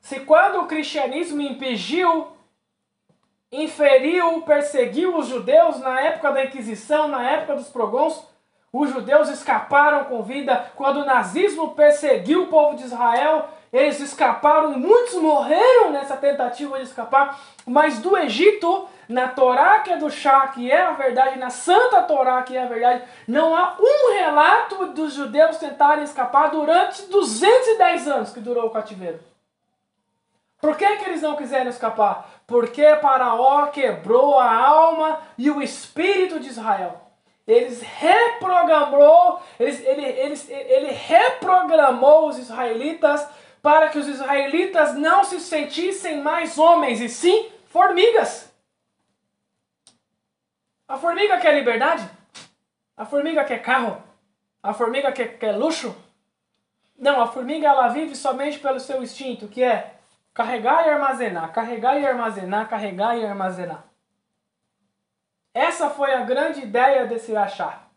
Se 0.00 0.20
quando 0.20 0.60
o 0.60 0.66
cristianismo 0.66 1.40
impediu 1.40 2.37
inferiu, 3.50 4.42
perseguiu 4.42 5.16
os 5.16 5.26
judeus 5.26 5.78
na 5.80 6.00
época 6.00 6.32
da 6.32 6.44
Inquisição, 6.44 7.08
na 7.08 7.28
época 7.30 7.56
dos 7.56 7.68
progons. 7.68 8.26
Os 8.72 8.90
judeus 8.90 9.28
escaparam 9.28 10.04
com 10.04 10.22
vida. 10.22 10.70
Quando 10.76 10.98
o 10.98 11.04
nazismo 11.04 11.74
perseguiu 11.74 12.44
o 12.44 12.46
povo 12.48 12.76
de 12.76 12.84
Israel, 12.84 13.48
eles 13.72 13.98
escaparam 14.00 14.72
muitos 14.72 15.14
morreram 15.14 15.90
nessa 15.90 16.16
tentativa 16.16 16.76
de 16.76 16.84
escapar. 16.84 17.40
Mas 17.66 17.98
do 17.98 18.16
Egito, 18.16 18.86
na 19.08 19.28
Torá, 19.28 19.80
que 19.80 19.90
é 19.90 19.96
do 19.96 20.10
chá, 20.10 20.48
que 20.48 20.70
é 20.70 20.82
a 20.82 20.92
verdade, 20.92 21.38
na 21.38 21.48
Santa 21.48 22.02
Torá, 22.02 22.42
que 22.42 22.56
é 22.56 22.62
a 22.62 22.66
verdade, 22.66 23.04
não 23.26 23.56
há 23.56 23.76
um 23.80 24.12
relato 24.12 24.86
dos 24.88 25.14
judeus 25.14 25.56
tentarem 25.56 26.04
escapar 26.04 26.50
durante 26.50 27.06
210 27.06 28.08
anos 28.08 28.32
que 28.32 28.40
durou 28.40 28.66
o 28.66 28.70
cativeiro. 28.70 29.20
Por 30.60 30.76
que, 30.76 30.96
que 30.96 31.04
eles 31.08 31.22
não 31.22 31.36
quiseram 31.36 31.70
escapar? 31.70 32.28
Porque 32.48 32.96
Faraó 32.96 33.66
quebrou 33.66 34.38
a 34.38 34.50
alma 34.50 35.20
e 35.36 35.50
o 35.50 35.60
espírito 35.60 36.40
de 36.40 36.48
Israel. 36.48 36.98
Eles 37.46 37.82
reprogramou, 37.82 39.42
eles, 39.60 39.84
ele, 39.84 40.02
eles, 40.02 40.48
ele 40.48 40.90
reprogramou 40.90 42.26
os 42.26 42.38
israelitas 42.38 43.28
para 43.62 43.90
que 43.90 43.98
os 43.98 44.08
israelitas 44.08 44.94
não 44.94 45.24
se 45.24 45.38
sentissem 45.40 46.22
mais 46.22 46.56
homens, 46.56 47.02
e 47.02 47.08
sim 47.10 47.50
formigas. 47.66 48.50
A 50.88 50.96
formiga 50.96 51.36
quer 51.36 51.54
liberdade? 51.54 52.08
A 52.96 53.04
formiga 53.04 53.44
quer 53.44 53.60
carro? 53.60 54.02
A 54.62 54.72
formiga 54.72 55.12
quer, 55.12 55.38
quer 55.38 55.52
luxo? 55.52 55.94
Não, 56.98 57.20
a 57.20 57.26
formiga 57.26 57.68
ela 57.68 57.88
vive 57.88 58.16
somente 58.16 58.58
pelo 58.58 58.80
seu 58.80 59.02
instinto, 59.02 59.48
que 59.48 59.62
é 59.62 59.97
carregar 60.38 60.86
e 60.86 60.90
armazenar, 60.90 61.52
carregar 61.52 62.00
e 62.00 62.06
armazenar, 62.06 62.68
carregar 62.68 63.18
e 63.18 63.26
armazenar. 63.26 63.82
Essa 65.52 65.90
foi 65.90 66.14
a 66.14 66.22
grande 66.22 66.60
ideia 66.60 67.06
desse 67.06 67.34
achar. 67.34 67.90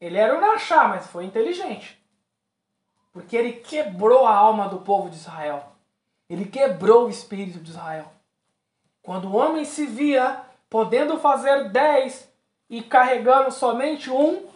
Ele 0.00 0.16
era 0.16 0.38
um 0.38 0.52
achar, 0.52 0.88
mas 0.88 1.08
foi 1.08 1.24
inteligente. 1.24 2.00
Porque 3.12 3.36
ele 3.36 3.54
quebrou 3.54 4.24
a 4.28 4.32
alma 4.32 4.68
do 4.68 4.82
povo 4.82 5.10
de 5.10 5.16
Israel. 5.16 5.72
Ele 6.30 6.44
quebrou 6.44 7.06
o 7.06 7.10
espírito 7.10 7.58
de 7.58 7.70
Israel. 7.70 8.12
Quando 9.02 9.24
o 9.24 9.34
homem 9.34 9.64
se 9.64 9.86
via 9.86 10.40
podendo 10.70 11.18
fazer 11.18 11.68
dez 11.70 12.32
e 12.70 12.80
carregando 12.80 13.50
somente 13.50 14.08
um, 14.08 14.46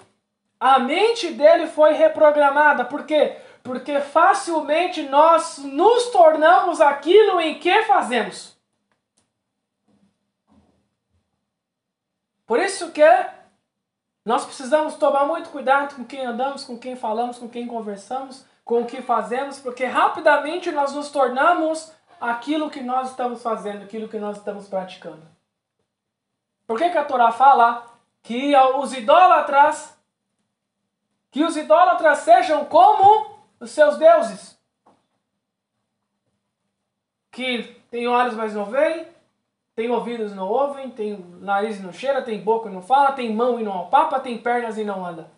a 0.61 0.79
mente 0.79 1.33
dele 1.33 1.67
foi 1.67 1.95
reprogramada. 1.95 2.85
Por 2.85 3.05
quê? 3.05 3.37
Porque 3.63 4.01
facilmente 4.01 5.03
nós 5.03 5.59
nos 5.59 6.07
tornamos 6.11 6.81
aquilo 6.81 7.41
em 7.41 7.59
que 7.59 7.83
fazemos. 7.83 8.57
Por 12.47 12.59
isso 12.59 12.91
que 12.93 13.05
nós 14.25 14.45
precisamos 14.45 14.95
tomar 14.95 15.27
muito 15.27 15.51
cuidado 15.51 15.95
com 15.95 16.05
quem 16.05 16.25
andamos, 16.25 16.65
com 16.65 16.79
quem 16.79 16.97
falamos, 16.97 17.39
com 17.39 17.49
quem 17.49 17.67
conversamos, 17.67 18.45
com 18.65 18.83
o 18.83 18.87
que 18.87 19.03
fazemos, 19.03 19.59
porque 19.59 19.85
rapidamente 19.85 20.71
nós 20.71 20.95
nos 20.95 21.11
tornamos 21.11 21.93
aquilo 22.21 22.71
que 22.71 22.81
nós 22.81 23.11
estamos 23.11 23.43
fazendo, 23.43 23.85
aquilo 23.85 24.09
que 24.09 24.19
nós 24.19 24.37
estamos 24.39 24.69
praticando. 24.69 25.23
Por 26.67 26.79
que, 26.79 26.91
que 26.91 26.99
a 26.99 27.05
Torá 27.05 27.33
fala 27.33 27.87
que 28.23 28.55
os 28.57 28.93
idólatras 28.93 29.97
que 31.31 31.45
os 31.45 31.57
idólatras 31.57 32.19
sejam 32.19 32.65
como 32.65 33.38
os 33.61 33.71
seus 33.71 33.97
deuses? 33.97 34.59
Que 37.31 37.77
tem 37.91 38.07
olhos, 38.07 38.35
mas 38.35 38.55
não 38.55 38.65
veem, 38.65 39.07
tem 39.79 39.91
ouvidos 39.91 40.35
não 40.35 40.49
ouvem, 40.49 40.91
tem 40.91 41.17
nariz 41.41 41.79
e 41.79 41.83
não 41.83 41.93
cheira, 41.93 42.21
tem 42.21 42.43
boca 42.43 42.69
e 42.69 42.73
não 42.73 42.83
fala, 42.83 43.13
tem 43.13 43.33
mão 43.33 43.61
e 43.61 43.63
não 43.63 43.83
apapa, 43.83 44.19
tem 44.19 44.37
pernas 44.37 44.77
e 44.77 44.83
não 44.83 45.07
anda. 45.07 45.31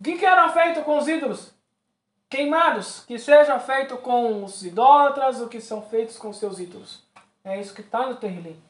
O 0.00 0.02
que, 0.02 0.18
que 0.18 0.26
era 0.26 0.48
feito 0.48 0.82
com 0.82 0.98
os 0.98 1.06
ídolos? 1.06 1.54
Queimados, 2.28 3.04
que 3.04 3.20
seja 3.20 3.56
feito 3.60 3.96
com 3.98 4.42
os 4.42 4.64
idólatras, 4.64 5.40
o 5.40 5.48
que 5.48 5.60
são 5.60 5.80
feitos 5.80 6.18
com 6.18 6.32
seus 6.32 6.58
ídolos. 6.58 7.04
É 7.44 7.60
isso 7.60 7.72
que 7.72 7.82
está 7.82 8.06
no 8.08 8.16
Terrilim. 8.16 8.60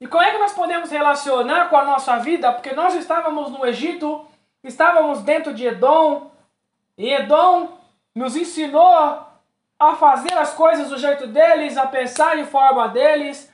E 0.00 0.06
como 0.06 0.22
é 0.22 0.30
que 0.30 0.38
nós 0.38 0.54
podemos 0.54 0.90
relacionar 0.90 1.68
com 1.68 1.76
a 1.76 1.84
nossa 1.84 2.16
vida? 2.18 2.50
Porque 2.50 2.72
nós 2.72 2.94
estávamos 2.94 3.50
no 3.50 3.66
Egito, 3.66 4.26
estávamos 4.62 5.22
dentro 5.22 5.54
de 5.54 5.66
Edom, 5.66 6.30
e 6.96 7.12
Edom 7.12 7.78
nos 8.14 8.36
ensinou 8.36 9.26
a 9.78 9.94
fazer 9.96 10.36
as 10.36 10.52
coisas 10.54 10.88
do 10.88 10.98
jeito 10.98 11.26
deles, 11.26 11.76
a 11.76 11.86
pensar 11.86 12.36
de 12.36 12.44
forma 12.44 12.88
deles. 12.88 13.50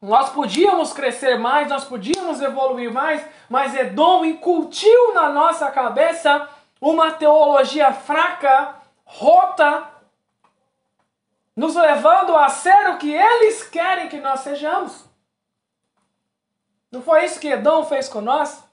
Nós 0.00 0.30
podíamos 0.30 0.92
crescer 0.92 1.38
mais, 1.38 1.68
nós 1.68 1.84
podíamos 1.84 2.40
evoluir 2.42 2.92
mais, 2.92 3.24
mas 3.48 3.74
Edom 3.74 4.24
incutiu 4.24 5.14
na 5.14 5.30
nossa 5.30 5.70
cabeça 5.70 6.48
uma 6.80 7.10
teologia 7.12 7.92
fraca, 7.92 8.76
rota, 9.04 9.88
nos 11.56 11.74
levando 11.74 12.36
a 12.36 12.48
ser 12.48 12.90
o 12.90 12.98
que 12.98 13.12
eles 13.12 13.64
querem 13.64 14.08
que 14.08 14.20
nós 14.20 14.40
sejamos. 14.40 15.04
Não 16.92 17.02
foi 17.02 17.24
isso 17.24 17.40
que 17.40 17.48
Edom 17.48 17.84
fez 17.84 18.08
com 18.08 18.20
nós? 18.20 18.67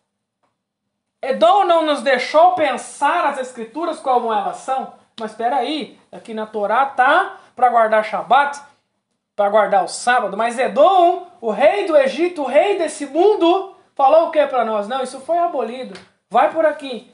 Edom 1.22 1.66
não 1.66 1.86
nos 1.86 2.02
deixou 2.02 2.54
pensar 2.54 3.26
as 3.26 3.40
escrituras 3.40 4.00
como 4.00 4.32
elas 4.32 4.58
são. 4.58 4.94
Mas 5.20 5.32
espera 5.32 5.58
aí, 5.58 6.00
aqui 6.12 6.34
na 6.34 6.46
Torá 6.46 6.86
tá 6.86 7.38
para 7.56 7.70
guardar 7.70 8.04
Shabat, 8.04 8.62
para 9.36 9.50
guardar 9.50 9.84
o 9.84 9.88
sábado, 9.88 10.38
mas 10.38 10.58
Edom, 10.58 11.28
o 11.42 11.52
rei 11.52 11.86
do 11.86 11.96
Egito, 11.98 12.44
o 12.44 12.48
rei 12.48 12.78
desse 12.78 13.06
mundo, 13.06 13.75
falou 13.94 14.28
o 14.28 14.32
que 14.32 14.46
para 14.48 14.64
nós? 14.64 14.88
Não, 14.88 15.04
isso 15.04 15.20
foi 15.22 15.38
abolido. 15.38 16.00
Vai 16.30 16.51
por 16.51 16.66
aqui. 16.66 17.14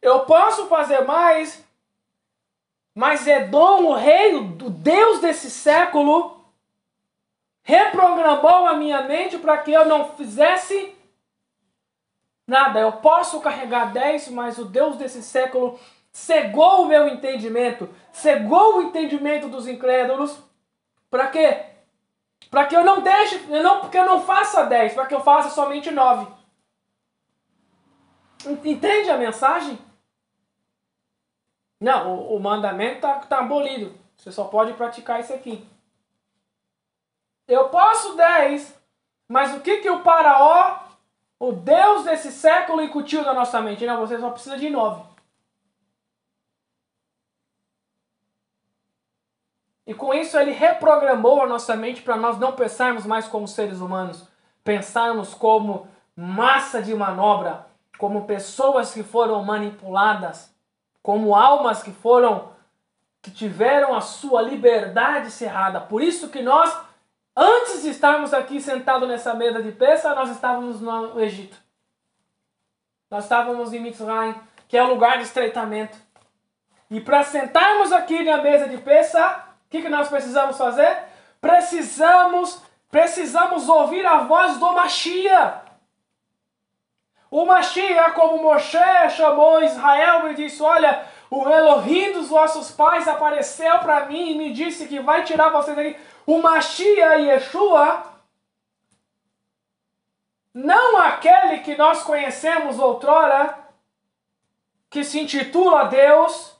Eu 0.00 0.20
posso 0.20 0.66
fazer 0.66 1.02
mais, 1.02 1.64
mas 2.94 3.26
Edom, 3.26 3.84
o 3.86 3.94
rei, 3.94 4.34
o 4.34 4.42
Deus 4.42 5.20
desse 5.20 5.50
século, 5.50 6.44
reprogramou 7.62 8.66
a 8.66 8.74
minha 8.74 9.02
mente 9.02 9.38
para 9.38 9.58
que 9.58 9.72
eu 9.72 9.86
não 9.86 10.10
fizesse 10.16 10.94
nada. 12.46 12.80
Eu 12.80 12.92
posso 12.92 13.40
carregar 13.40 13.92
10, 13.92 14.28
mas 14.28 14.58
o 14.58 14.64
Deus 14.64 14.96
desse 14.96 15.22
século 15.22 15.78
cegou 16.10 16.82
o 16.82 16.86
meu 16.86 17.08
entendimento, 17.08 17.88
cegou 18.12 18.76
o 18.76 18.82
entendimento 18.82 19.48
dos 19.48 19.66
incrédulos. 19.66 20.38
Para 21.10 21.28
quê? 21.28 21.66
Para 22.50 22.66
que 22.66 22.76
eu 22.76 22.84
não 22.84 23.00
deixe, 23.00 23.38
não 23.46 23.80
porque 23.80 23.98
eu 23.98 24.04
não 24.04 24.22
faça 24.22 24.64
10, 24.64 24.94
para 24.94 25.06
que 25.06 25.14
eu 25.14 25.22
faça 25.22 25.50
somente 25.50 25.90
9. 25.90 26.26
Entende 28.64 29.08
a 29.10 29.16
mensagem? 29.16 29.78
Não, 31.80 32.14
o, 32.14 32.36
o 32.36 32.40
mandamento 32.40 32.96
está 32.96 33.14
tá 33.20 33.38
abolido. 33.38 33.98
Você 34.16 34.30
só 34.30 34.44
pode 34.44 34.72
praticar 34.74 35.20
isso 35.20 35.32
aqui. 35.32 35.66
Eu 37.48 37.68
posso 37.70 38.14
10, 38.14 38.80
mas 39.28 39.54
o 39.54 39.60
que, 39.60 39.78
que 39.78 39.90
o 39.90 40.02
Paraó, 40.02 40.81
o 41.44 41.50
Deus 41.50 42.04
desse 42.04 42.30
século, 42.30 42.80
incutiu 42.80 43.24
na 43.24 43.34
nossa 43.34 43.60
mente? 43.60 43.84
Não, 43.84 43.98
você 43.98 44.16
só 44.16 44.30
precisa 44.30 44.56
de 44.56 44.70
9. 44.70 45.02
E 49.84 49.92
com 49.92 50.14
isso 50.14 50.38
ele 50.38 50.52
reprogramou 50.52 51.42
a 51.42 51.46
nossa 51.48 51.74
mente 51.74 52.00
para 52.00 52.14
nós 52.14 52.38
não 52.38 52.52
pensarmos 52.52 53.04
mais 53.04 53.26
como 53.26 53.48
seres 53.48 53.80
humanos, 53.80 54.28
pensarmos 54.62 55.34
como 55.34 55.88
massa 56.14 56.80
de 56.80 56.94
manobra, 56.94 57.66
como 57.98 58.24
pessoas 58.24 58.94
que 58.94 59.02
foram 59.02 59.42
manipuladas, 59.42 60.54
como 61.02 61.34
almas 61.34 61.82
que 61.82 61.90
foram 61.90 62.52
que 63.20 63.32
tiveram 63.32 63.96
a 63.96 64.00
sua 64.00 64.42
liberdade 64.42 65.28
cerrada. 65.32 65.80
Por 65.80 66.02
isso 66.02 66.28
que 66.28 66.40
nós 66.40 66.72
antes 67.36 67.82
de 67.82 67.90
estarmos 67.90 68.32
aqui 68.34 68.60
sentados 68.60 69.08
nessa 69.08 69.34
mesa 69.34 69.62
de 69.62 69.72
peça, 69.72 70.14
nós 70.14 70.30
estávamos 70.30 70.80
no 70.80 71.20
Egito. 71.20 71.56
Nós 73.10 73.24
estávamos 73.24 73.72
em 73.72 73.80
Mitzrayim, 73.80 74.34
que 74.68 74.76
é 74.76 74.82
o 74.82 74.88
lugar 74.88 75.18
de 75.18 75.24
estreitamento. 75.24 75.96
E 76.90 77.00
para 77.00 77.22
sentarmos 77.22 77.92
aqui 77.92 78.22
na 78.22 78.38
mesa 78.38 78.68
de 78.68 78.78
peça, 78.78 79.52
que, 79.72 79.80
que 79.80 79.88
nós 79.88 80.08
precisamos 80.08 80.58
fazer? 80.58 80.98
Precisamos, 81.40 82.62
precisamos 82.90 83.68
ouvir 83.68 84.04
a 84.04 84.18
voz 84.18 84.58
do 84.58 84.70
Machia. 84.72 85.62
O 87.30 87.46
Machia, 87.46 88.10
como 88.10 88.42
Moshe 88.42 89.08
chamou 89.16 89.64
Israel 89.64 90.30
e 90.30 90.34
disse: 90.34 90.62
Olha, 90.62 91.06
o 91.30 91.48
Elohim 91.48 92.12
dos 92.12 92.28
vossos 92.28 92.70
pais 92.70 93.08
apareceu 93.08 93.78
para 93.78 94.04
mim 94.04 94.32
e 94.32 94.38
me 94.38 94.52
disse 94.52 94.86
que 94.86 95.00
vai 95.00 95.24
tirar 95.24 95.48
vocês 95.48 95.74
daqui. 95.74 95.96
O 96.26 96.40
Machia 96.40 97.16
Yeshua, 97.16 98.12
não 100.54 100.98
aquele 100.98 101.60
que 101.60 101.76
nós 101.76 102.02
conhecemos 102.02 102.78
outrora, 102.78 103.58
que 104.88 105.02
se 105.02 105.18
intitula 105.18 105.86
Deus, 105.86 106.56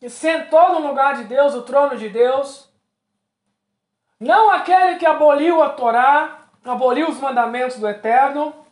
que 0.00 0.08
sentou 0.08 0.80
no 0.80 0.88
lugar 0.88 1.16
de 1.16 1.24
Deus, 1.24 1.54
o 1.54 1.62
trono 1.62 1.96
de 1.96 2.08
Deus. 2.08 2.72
Não 4.18 4.50
aquele 4.50 4.96
que 4.96 5.06
aboliu 5.06 5.62
a 5.62 5.70
Torá, 5.70 6.48
aboliu 6.64 7.08
os 7.08 7.20
mandamentos 7.20 7.78
do 7.78 7.88
Eterno. 7.88 8.66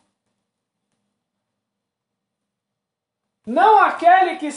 Não 3.45 3.79
aquele 3.79 4.37
que, 4.37 4.49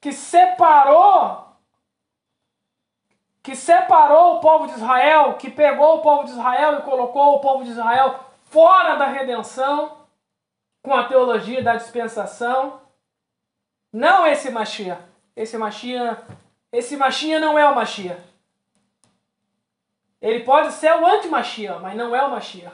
que 0.00 0.12
separou 0.12 1.49
que 3.42 3.56
separou 3.56 4.36
o 4.36 4.40
povo 4.40 4.66
de 4.66 4.74
Israel, 4.74 5.34
que 5.34 5.50
pegou 5.50 5.96
o 5.96 6.02
povo 6.02 6.24
de 6.24 6.30
Israel 6.30 6.78
e 6.78 6.82
colocou 6.82 7.36
o 7.36 7.40
povo 7.40 7.64
de 7.64 7.70
Israel 7.70 8.20
fora 8.50 8.96
da 8.96 9.06
redenção 9.06 9.98
com 10.82 10.94
a 10.94 11.04
teologia 11.04 11.62
da 11.62 11.76
dispensação. 11.76 12.80
Não 13.92 14.26
esse 14.26 14.50
Mashiach. 14.50 15.10
Esse 15.36 15.56
Machia, 15.56 16.22
esse 16.70 16.96
Machia 16.96 17.40
não 17.40 17.58
é 17.58 17.66
o 17.66 17.74
Machia. 17.74 18.22
Ele 20.20 20.40
pode 20.40 20.72
ser 20.72 20.92
o 20.94 21.06
anti-Machia, 21.06 21.78
mas 21.78 21.94
não 21.94 22.14
é 22.14 22.22
o 22.22 22.30
Machia. 22.30 22.72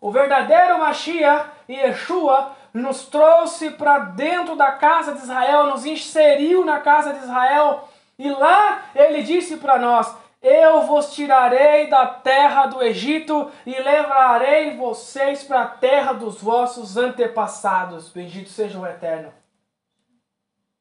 O 0.00 0.12
verdadeiro 0.12 0.78
Machia, 0.78 1.46
Yeshua, 1.68 2.52
nos 2.72 3.06
trouxe 3.06 3.72
para 3.72 3.98
dentro 3.98 4.54
da 4.54 4.70
casa 4.72 5.14
de 5.14 5.20
Israel, 5.20 5.66
nos 5.66 5.84
inseriu 5.84 6.64
na 6.64 6.80
casa 6.80 7.12
de 7.12 7.24
Israel. 7.24 7.87
E 8.18 8.28
lá 8.30 8.90
ele 8.94 9.22
disse 9.22 9.58
para 9.58 9.78
nós: 9.78 10.14
Eu 10.42 10.82
vos 10.82 11.14
tirarei 11.14 11.88
da 11.88 12.06
terra 12.06 12.66
do 12.66 12.82
Egito 12.82 13.50
e 13.64 13.78
levarei 13.80 14.76
vocês 14.76 15.44
para 15.44 15.62
a 15.62 15.68
terra 15.68 16.12
dos 16.12 16.42
vossos 16.42 16.96
antepassados. 16.96 18.08
Bendito 18.08 18.50
seja 18.50 18.78
o 18.78 18.86
Eterno. 18.86 19.32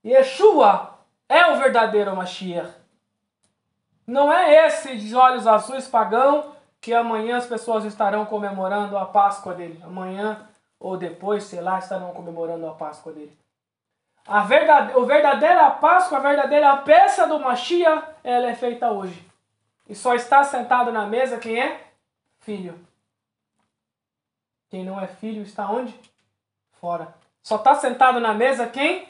Yeshua 0.03 0.97
é 1.29 1.45
o 1.51 1.57
verdadeiro 1.57 2.15
Mashiach. 2.15 2.73
Não 4.05 4.31
é 4.31 4.65
esse 4.65 4.97
de 4.97 5.13
olhos 5.13 5.45
azuis 5.45 5.87
pagão 5.87 6.55
que 6.79 6.93
amanhã 6.93 7.37
as 7.37 7.45
pessoas 7.45 7.83
estarão 7.83 8.25
comemorando 8.25 8.97
a 8.97 9.05
Páscoa 9.05 9.53
dele. 9.53 9.81
Amanhã 9.83 10.47
ou 10.79 10.95
depois, 10.95 11.43
sei 11.43 11.59
lá, 11.59 11.79
estarão 11.79 12.11
comemorando 12.13 12.67
a 12.67 12.73
Páscoa 12.73 13.11
dele. 13.11 13.37
A 14.27 14.41
verdade, 14.41 14.97
o 14.97 15.05
verdadeira 15.05 15.71
Páscoa, 15.71 16.17
a 16.17 16.21
verdadeira 16.21 16.75
peça 16.77 17.25
do 17.25 17.39
Mashiach, 17.39 18.05
ela 18.23 18.49
é 18.49 18.55
feita 18.55 18.91
hoje. 18.91 19.25
E 19.87 19.95
só 19.95 20.13
está 20.13 20.43
sentado 20.43 20.91
na 20.91 21.05
mesa 21.05 21.37
quem 21.37 21.61
é? 21.61 21.87
Filho. 22.39 22.77
Quem 24.69 24.83
não 24.83 24.99
é 24.99 25.07
filho 25.07 25.43
está 25.43 25.71
onde? 25.71 25.97
Fora. 26.73 27.15
Só 27.41 27.55
está 27.55 27.75
sentado 27.75 28.19
na 28.19 28.33
mesa 28.33 28.67
quem? 28.67 29.07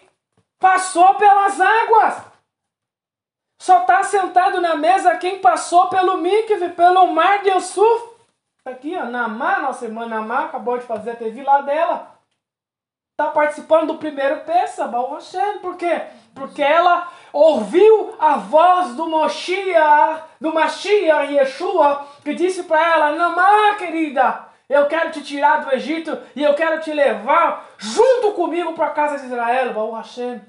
Passou 0.60 1.16
pelas 1.16 1.60
águas. 1.60 2.24
Só 3.60 3.82
está 3.82 4.04
sentado 4.04 4.62
na 4.62 4.76
mesa 4.76 5.18
quem 5.18 5.40
passou 5.40 5.90
pelo 5.90 6.18
Mikve, 6.18 6.70
pelo 6.70 7.08
mar 7.08 7.42
de 7.42 7.50
Yusuf. 7.50 8.16
Está 8.60 8.70
aqui, 8.70 8.96
ó, 8.96 9.06
Namá, 9.06 9.60
nossa 9.60 9.86
irmã 9.86 10.06
Namá, 10.06 10.46
acabou 10.46 10.78
de 10.78 10.86
fazer 10.86 11.12
a 11.12 11.16
TV 11.16 11.42
lá 11.42 11.62
dela. 11.62 12.17
Está 13.20 13.32
participando 13.32 13.94
do 13.94 13.98
primeiro 13.98 14.44
Baal 14.92 15.16
Hashem. 15.16 15.58
Por 15.58 15.76
quê? 15.76 16.04
Porque 16.36 16.62
ela 16.62 17.12
ouviu 17.34 18.14
a 18.20 18.38
voz 18.38 18.94
do 18.94 19.10
Moshiach, 19.10 20.22
do 20.40 20.54
Mashiach 20.54 21.34
Yeshua, 21.34 22.08
que 22.24 22.36
disse 22.36 22.66
para 22.66 22.80
ela: 22.80 23.12
Namá, 23.14 23.74
querida, 23.74 24.48
eu 24.70 24.86
quero 24.86 25.10
te 25.10 25.24
tirar 25.24 25.66
do 25.66 25.74
Egito 25.74 26.16
e 26.36 26.44
eu 26.44 26.54
quero 26.54 26.80
te 26.80 26.94
levar 26.94 27.68
junto 27.80 28.34
comigo 28.34 28.74
para 28.74 28.86
a 28.86 28.92
casa 28.92 29.18
de 29.18 29.26
Israel, 29.26 29.74
Baal 29.74 29.94
Hashem. 29.94 30.40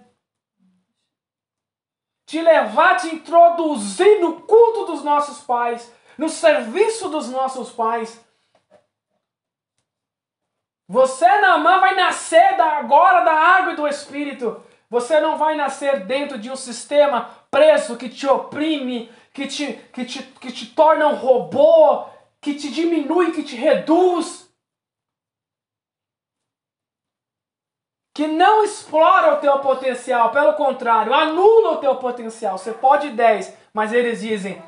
Te 2.26 2.42
levar, 2.42 2.98
te 2.98 3.14
introduzir 3.14 4.20
no 4.20 4.42
culto 4.42 4.92
dos 4.92 5.02
nossos 5.02 5.40
pais, 5.40 5.90
no 6.18 6.28
serviço 6.28 7.09
dos 7.09 7.31
nossos 7.31 7.72
pais. 7.72 8.22
Você, 10.88 11.27
Namã, 11.40 11.81
vai 11.81 11.94
nascer 11.94 12.59
agora 12.59 13.22
da 13.22 13.33
água 13.33 13.72
e 13.74 13.77
do 13.77 13.87
Espírito. 13.87 14.62
Você 14.88 15.20
não 15.20 15.37
vai 15.37 15.55
nascer 15.55 16.07
dentro 16.07 16.38
de 16.38 16.51
um 16.51 16.57
sistema 16.57 17.29
preso 17.51 17.98
que 17.98 18.09
te 18.09 18.27
oprime, 18.27 19.12
que 19.35 19.46
te, 19.46 19.74
que 19.92 20.05
te, 20.07 20.22
que 20.22 20.51
te 20.51 20.66
torna 20.74 21.07
um 21.09 21.14
robô, 21.14 22.07
que 22.40 22.55
te 22.55 22.70
diminui, 22.70 23.33
que 23.33 23.42
te 23.42 23.55
reduz. 23.55 24.48
Que 28.14 28.27
não 28.27 28.64
explora 28.64 29.35
o 29.35 29.40
teu 29.40 29.59
potencial, 29.61 30.33
pelo 30.33 30.55
contrário, 30.55 31.12
anula 31.12 31.72
o 31.72 31.77
teu 31.77 31.96
potencial. 31.96 32.57
Você 32.57 32.72
pode 32.72 33.11
10, 33.11 33.55
mas 33.74 33.92
eles 33.92 34.22
dizem, 34.22 34.61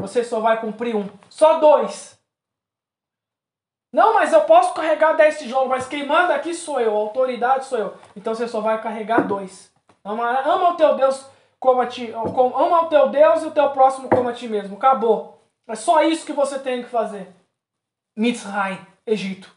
você 0.00 0.24
só 0.24 0.40
vai 0.40 0.58
cumprir 0.58 0.96
um, 0.96 1.06
só 1.28 1.58
dois. 1.60 2.15
Não, 3.96 4.12
mas 4.12 4.30
eu 4.30 4.42
posso 4.42 4.74
carregar 4.74 5.14
10 5.14 5.38
tijolos, 5.38 5.70
mas 5.70 5.88
quem 5.88 6.04
manda 6.04 6.34
aqui 6.34 6.52
sou 6.52 6.78
eu, 6.78 6.94
a 6.94 7.00
autoridade 7.00 7.64
sou 7.64 7.78
eu. 7.78 7.96
Então 8.14 8.34
você 8.34 8.46
só 8.46 8.60
vai 8.60 8.78
carregar 8.78 9.26
dois. 9.26 9.72
Ama, 10.04 10.38
ama 10.40 10.74
o 10.74 10.76
teu 10.76 10.96
Deus 10.96 11.26
como 11.58 11.80
a 11.80 11.86
ti, 11.86 12.12
ama 12.12 12.82
o 12.82 12.88
teu 12.90 13.08
Deus 13.08 13.42
e 13.42 13.46
o 13.46 13.52
teu 13.52 13.70
próximo 13.70 14.10
como 14.10 14.28
a 14.28 14.34
ti 14.34 14.48
mesmo. 14.48 14.76
Acabou. 14.76 15.42
É 15.66 15.74
só 15.74 16.02
isso 16.02 16.26
que 16.26 16.34
você 16.34 16.58
tem 16.58 16.82
que 16.82 16.90
fazer. 16.90 17.34
Mitzray, 18.14 18.86
Egito. 19.06 19.50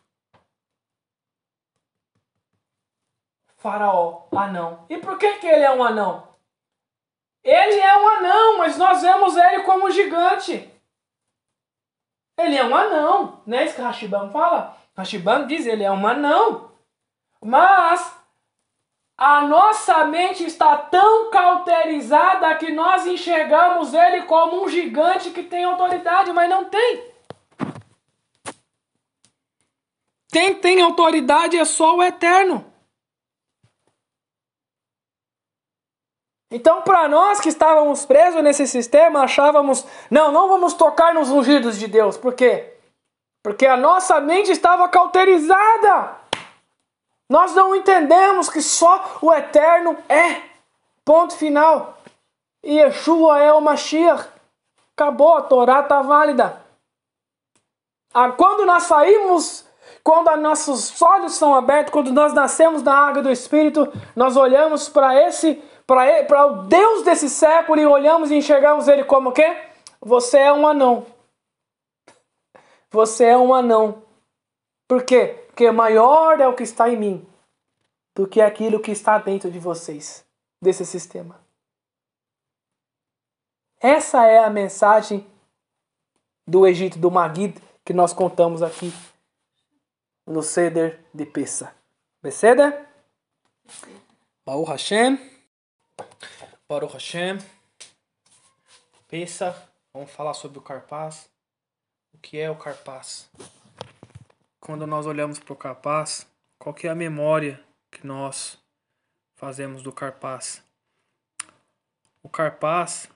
Faraó, 3.57 4.21
anão. 4.31 4.85
E 4.89 4.99
por 4.99 5.17
que, 5.17 5.33
que 5.39 5.47
ele 5.47 5.65
é 5.65 5.71
um 5.71 5.83
anão? 5.83 6.29
Ele 7.43 7.77
é 7.77 7.97
um 7.97 8.07
anão, 8.07 8.57
mas 8.59 8.77
nós 8.77 9.01
vemos 9.01 9.35
ele 9.35 9.63
como 9.63 9.91
gigante. 9.91 10.73
Ele 12.39 12.55
é 12.55 12.63
um 12.63 12.73
anão, 12.73 13.41
não 13.45 13.57
é 13.57 13.65
isso 13.65 13.75
que 13.75 13.81
Hashiban 13.81 14.29
fala? 14.29 14.77
Hashiban 14.95 15.45
diz 15.45 15.65
ele 15.65 15.83
é 15.83 15.91
um 15.91 16.07
anão. 16.07 16.71
Mas 17.43 18.15
a 19.17 19.41
nossa 19.41 20.05
mente 20.05 20.45
está 20.45 20.77
tão 20.77 21.29
cauterizada 21.29 22.55
que 22.55 22.71
nós 22.71 23.05
enxergamos 23.05 23.93
ele 23.93 24.21
como 24.21 24.63
um 24.63 24.69
gigante 24.69 25.31
que 25.31 25.43
tem 25.43 25.65
autoridade, 25.65 26.31
mas 26.31 26.49
não 26.49 26.65
tem. 26.65 27.03
Quem 30.31 30.55
tem 30.55 30.81
autoridade 30.81 31.57
é 31.57 31.65
só 31.65 31.97
o 31.97 32.03
eterno. 32.03 32.65
Então, 36.51 36.81
para 36.81 37.07
nós 37.07 37.39
que 37.39 37.49
estávamos 37.49 38.05
presos 38.05 38.41
nesse 38.41 38.65
sistema, 38.67 39.21
achávamos, 39.21 39.85
não, 40.09 40.31
não 40.31 40.49
vamos 40.49 40.73
tocar 40.73 41.13
nos 41.13 41.29
ungidos 41.29 41.77
de 41.77 41.87
Deus. 41.87 42.17
Por 42.17 42.33
quê? 42.33 42.73
Porque 43.43 43.67
a 43.67 43.77
nossa 43.77 44.19
mente 44.19 44.51
estava 44.51 44.89
cauterizada. 44.89 46.17
Nós 47.29 47.53
não 47.53 47.75
entendemos 47.75 48.49
que 48.49 48.61
só 48.61 49.19
o 49.21 49.31
eterno 49.31 49.95
é. 50.09 50.41
Ponto 51.05 51.35
final. 51.35 51.97
E 52.63 52.79
Yeshua 52.79 53.39
é 53.39 53.53
o 53.53 53.61
Mashiach. 53.61 54.27
Acabou, 54.97 55.37
a 55.37 55.41
Torá 55.43 55.81
está 55.81 56.01
válida. 56.01 56.61
Ah, 58.11 58.31
quando 58.31 58.65
nós 58.65 58.83
saímos, 58.83 59.65
quando 60.03 60.35
nossos 60.37 60.99
olhos 60.99 61.35
são 61.35 61.53
abertos, 61.53 61.93
quando 61.93 62.11
nós 62.11 62.33
nascemos 62.33 62.81
da 62.81 62.93
água 62.93 63.21
do 63.21 63.31
Espírito, 63.31 63.87
nós 64.15 64.35
olhamos 64.35 64.89
para 64.89 65.15
esse 65.27 65.63
para 65.89 66.45
o 66.45 66.63
Deus 66.67 67.03
desse 67.03 67.29
século 67.29 67.81
e 67.81 67.85
olhamos 67.85 68.29
e 68.29 68.35
enxergamos 68.35 68.87
ele 68.87 69.03
como 69.03 69.29
o 69.29 69.31
quê? 69.31 69.57
Você 69.99 70.37
é 70.37 70.53
um 70.53 70.67
anão. 70.67 71.05
Você 72.91 73.25
é 73.25 73.37
um 73.37 73.53
anão. 73.53 74.03
Por 74.87 75.03
quê? 75.03 75.45
Porque 75.47 75.69
maior 75.71 76.39
é 76.39 76.47
o 76.47 76.55
que 76.55 76.63
está 76.63 76.89
em 76.89 76.97
mim 76.97 77.27
do 78.13 78.27
que 78.27 78.39
aquilo 78.39 78.79
que 78.79 78.91
está 78.91 79.17
dentro 79.17 79.49
de 79.49 79.57
vocês, 79.57 80.25
desse 80.61 80.85
sistema. 80.85 81.39
Essa 83.79 84.25
é 84.25 84.39
a 84.39 84.49
mensagem 84.49 85.25
do 86.45 86.67
Egito, 86.67 86.99
do 86.99 87.09
Magid, 87.09 87.61
que 87.83 87.93
nós 87.93 88.13
contamos 88.13 88.61
aqui 88.61 88.93
no 90.25 90.43
Seder 90.43 91.03
de 91.13 91.25
Pessa. 91.25 91.73
Beceda? 92.21 92.85
Baú 94.45 94.63
Hashem. 94.63 95.38
Baruch 96.67 96.93
Hashem. 96.93 97.37
Pensa, 99.07 99.71
vamos 99.93 100.11
falar 100.11 100.33
sobre 100.33 100.59
o 100.59 100.61
Carpaz. 100.61 101.29
O 102.13 102.17
que 102.17 102.39
é 102.39 102.49
o 102.49 102.55
Carpaz? 102.55 103.29
Quando 104.59 104.85
nós 104.85 105.05
olhamos 105.05 105.39
para 105.39 105.53
o 105.53 105.57
Carpaz, 105.57 106.27
qual 106.57 106.73
que 106.73 106.87
é 106.87 106.89
a 106.89 106.95
memória 106.95 107.63
que 107.91 108.05
nós 108.05 108.57
fazemos 109.35 109.81
do 109.81 109.91
Carpaz? 109.91 110.63
O 112.21 112.29
Carpaz 112.29 113.09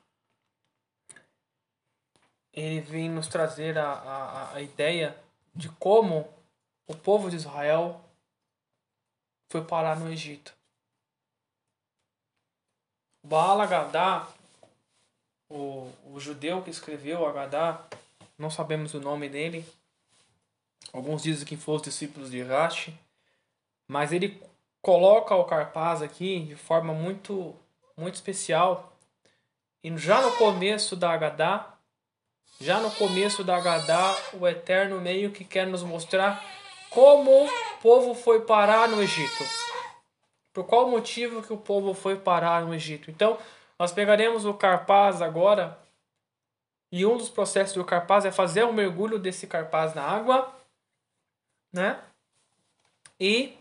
ele 2.54 2.82
vem 2.82 3.10
nos 3.10 3.28
trazer 3.28 3.78
a, 3.78 3.91
a, 3.91 4.56
a 4.56 4.62
ideia 4.62 5.17
de 5.56 5.69
como 5.69 6.32
o 6.88 6.96
povo 6.96 7.30
de 7.30 7.36
Israel 7.36 8.02
foi 9.50 9.63
parar 9.63 10.00
no 10.00 10.12
Egito. 10.12 10.54
Baal 13.24 13.62
Agadá, 13.62 14.28
o, 15.50 15.90
o 16.12 16.20
judeu 16.20 16.62
que 16.62 16.70
escreveu 16.70 17.26
Agadá, 17.26 17.82
não 18.38 18.50
sabemos 18.50 18.94
o 18.94 19.00
nome 19.00 19.30
dele. 19.30 19.66
Alguns 20.92 21.24
dizem 21.24 21.46
que 21.46 21.56
foi 21.56 21.76
os 21.76 21.82
discípulos 21.82 22.30
de 22.30 22.44
Rashi, 22.44 22.94
mas 23.88 24.12
ele 24.12 24.42
coloca 24.82 25.34
o 25.36 25.46
Carpaz 25.46 26.02
aqui 26.02 26.42
de 26.42 26.56
forma 26.56 26.94
muito 26.94 27.56
muito 27.96 28.16
especial. 28.16 28.94
E 29.82 29.98
já 29.98 30.22
no 30.22 30.36
começo 30.36 30.96
da 30.96 31.12
Agadá, 31.12 31.74
já 32.60 32.80
no 32.80 32.92
começo 32.92 33.44
da 33.44 33.56
Agadá, 33.56 34.16
o 34.34 34.48
Eterno 34.48 35.00
meio 35.00 35.32
que 35.32 35.46
quer 35.46 35.66
nos 35.68 35.84
mostrar 35.84 36.44
como 36.90 37.46
o 37.46 37.50
povo 37.82 38.14
foi 38.14 38.42
parar 38.42 38.90
no 38.90 39.02
Egito. 39.02 39.44
Por 40.54 40.66
qual 40.66 40.89
motivo 40.89 41.42
que 41.42 41.52
o 41.52 41.58
povo 41.58 41.94
foi 41.94 42.16
parar 42.16 42.63
no 42.63 42.74
Egito? 42.74 43.10
Então, 43.10 43.38
nós 43.78 43.92
pegaremos 43.92 44.46
o 44.46 44.54
carpaz 44.54 45.22
agora, 45.22 45.78
e 46.92 47.06
um 47.06 47.18
dos 47.18 47.30
processos 47.30 47.74
do 47.74 47.84
carpaz 47.84 48.24
é 48.24 48.32
fazer 48.32 48.63
um 48.63 48.72
mergulho 48.72 49.18
desse 49.18 49.48
carpaz 49.48 49.96
na 49.96 50.04
água, 50.04 50.54
né? 51.74 52.00
E 53.20 53.58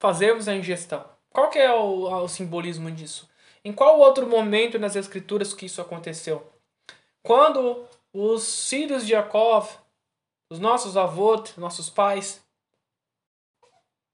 fazermos 0.00 0.48
a 0.48 0.54
ingestão. 0.54 1.08
Qual 1.30 1.48
que 1.50 1.58
é 1.58 1.72
o, 1.72 2.24
o 2.24 2.28
simbolismo 2.28 2.90
disso? 2.90 3.30
Em 3.64 3.72
qual 3.72 3.98
outro 3.98 4.26
momento 4.26 4.78
nas 4.78 4.96
escrituras 4.96 5.54
que 5.54 5.66
isso 5.66 5.80
aconteceu? 5.80 6.52
quando 7.24 7.88
os 8.12 8.68
filhos 8.68 9.04
de 9.04 9.12
Jacob, 9.12 9.66
os 10.50 10.60
nossos 10.60 10.96
avós, 10.96 11.56
nossos 11.56 11.88
pais, 11.88 12.44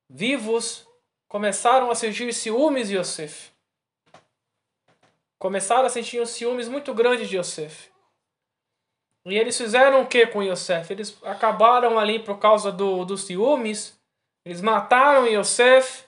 vivos, 0.09 0.87
começaram 1.31 1.93
a 1.93 1.95
sentir 1.95 2.35
ciúmes 2.35 2.89
de 2.89 2.97
Yosef. 2.97 3.53
Começaram 5.39 5.87
a 5.87 5.89
sentir 5.89 6.27
ciúmes 6.27 6.69
muito 6.69 6.93
grande 6.93 7.27
de 7.27 7.37
Yosef. 7.39 7.89
E 9.25 9.39
eles 9.39 9.57
fizeram 9.57 10.03
o 10.03 10.07
que 10.07 10.27
com 10.27 10.43
Yosef? 10.43 10.93
Eles 10.93 11.17
acabaram 11.23 11.99
ali 11.99 12.19
por 12.19 12.39
causa 12.41 12.73
do, 12.73 13.05
dos 13.05 13.27
ciúmes. 13.27 13.97
Eles 14.45 14.61
mataram 14.61 15.25
Yosef 15.25 16.05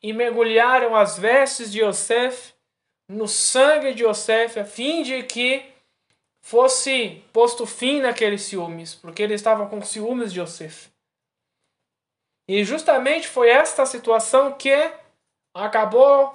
e 0.00 0.12
mergulharam 0.12 0.94
as 0.94 1.18
vestes 1.18 1.72
de 1.72 1.80
Yosef 1.82 2.54
no 3.08 3.26
sangue 3.26 3.92
de 3.92 4.04
Yosef, 4.04 4.60
a 4.60 4.64
fim 4.64 5.02
de 5.02 5.24
que 5.24 5.64
fosse 6.40 7.24
posto 7.32 7.66
fim 7.66 8.00
naqueles 8.00 8.42
ciúmes, 8.42 8.94
porque 8.94 9.20
eles 9.20 9.40
estavam 9.40 9.68
com 9.68 9.82
ciúmes 9.82 10.32
de 10.32 10.40
Yosef. 10.40 10.89
E 12.50 12.64
justamente 12.64 13.28
foi 13.28 13.48
esta 13.48 13.86
situação 13.86 14.50
que 14.50 14.74
acabou 15.54 16.34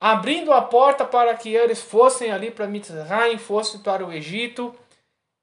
abrindo 0.00 0.52
a 0.52 0.62
porta 0.62 1.04
para 1.04 1.34
que 1.34 1.52
eles 1.52 1.82
fossem 1.82 2.30
ali 2.30 2.52
para 2.52 2.68
Mitzrayim, 2.68 3.36
fossem 3.36 3.80
para 3.80 4.06
o 4.06 4.12
Egito 4.12 4.72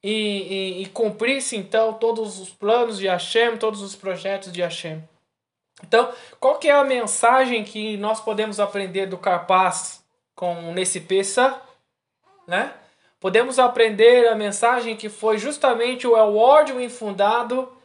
e, 0.01 0.79
e, 0.79 0.83
e 0.83 0.85
cumprissem 0.85 1.59
então 1.59 1.91
todos 1.91 2.39
os 2.39 2.49
planos 2.49 2.97
de 2.99 3.07
Hashem, 3.07 3.57
todos 3.57 3.81
os 3.81 3.97
projetos 3.97 4.49
de 4.49 4.61
Hashem. 4.61 5.03
Então, 5.83 6.09
qual 6.39 6.57
que 6.57 6.69
é 6.69 6.71
a 6.71 6.85
mensagem 6.85 7.65
que 7.65 7.97
nós 7.97 8.21
podemos 8.21 8.61
aprender 8.61 9.07
do 9.07 9.17
Carpaz 9.17 10.01
com 10.33 10.71
nesse 10.71 11.01
peça, 11.01 11.61
né? 12.47 12.73
Podemos 13.19 13.59
aprender 13.59 14.29
a 14.29 14.35
mensagem 14.35 14.95
que 14.95 15.09
foi 15.09 15.37
justamente 15.37 16.07
o 16.07 16.37
ódio 16.37 16.79
infundado 16.79 17.76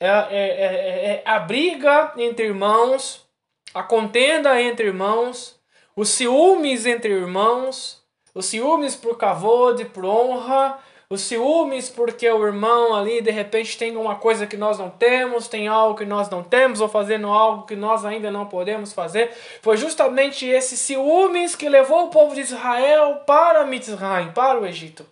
é, 0.00 0.08
é, 0.08 0.30
é, 0.30 1.06
é, 1.14 1.22
a 1.24 1.38
briga 1.40 2.12
entre 2.16 2.46
irmãos, 2.46 3.26
a 3.74 3.82
contenda 3.82 4.60
entre 4.60 4.86
irmãos, 4.86 5.58
os 5.96 6.10
ciúmes 6.10 6.86
entre 6.86 7.12
irmãos, 7.12 8.00
os 8.32 8.46
ciúmes 8.46 8.94
por 8.94 9.18
cavode, 9.18 9.84
por 9.86 10.04
honra, 10.04 10.78
os 11.10 11.22
ciúmes 11.22 11.88
porque 11.88 12.30
o 12.30 12.46
irmão 12.46 12.94
ali 12.94 13.20
de 13.20 13.30
repente 13.30 13.76
tem 13.76 13.96
uma 13.96 14.16
coisa 14.16 14.46
que 14.46 14.56
nós 14.56 14.78
não 14.78 14.90
temos, 14.90 15.48
tem 15.48 15.66
algo 15.66 15.98
que 15.98 16.04
nós 16.04 16.30
não 16.30 16.44
temos, 16.44 16.80
ou 16.80 16.88
fazendo 16.88 17.28
algo 17.28 17.66
que 17.66 17.74
nós 17.74 18.04
ainda 18.04 18.30
não 18.30 18.46
podemos 18.46 18.92
fazer. 18.92 19.32
Foi 19.62 19.76
justamente 19.76 20.46
esses 20.46 20.78
ciúmes 20.78 21.56
que 21.56 21.68
levou 21.68 22.04
o 22.04 22.10
povo 22.10 22.34
de 22.34 22.42
Israel 22.42 23.22
para 23.26 23.66
Mitzrayim, 23.66 24.32
para 24.32 24.60
o 24.60 24.66
Egito. 24.66 25.04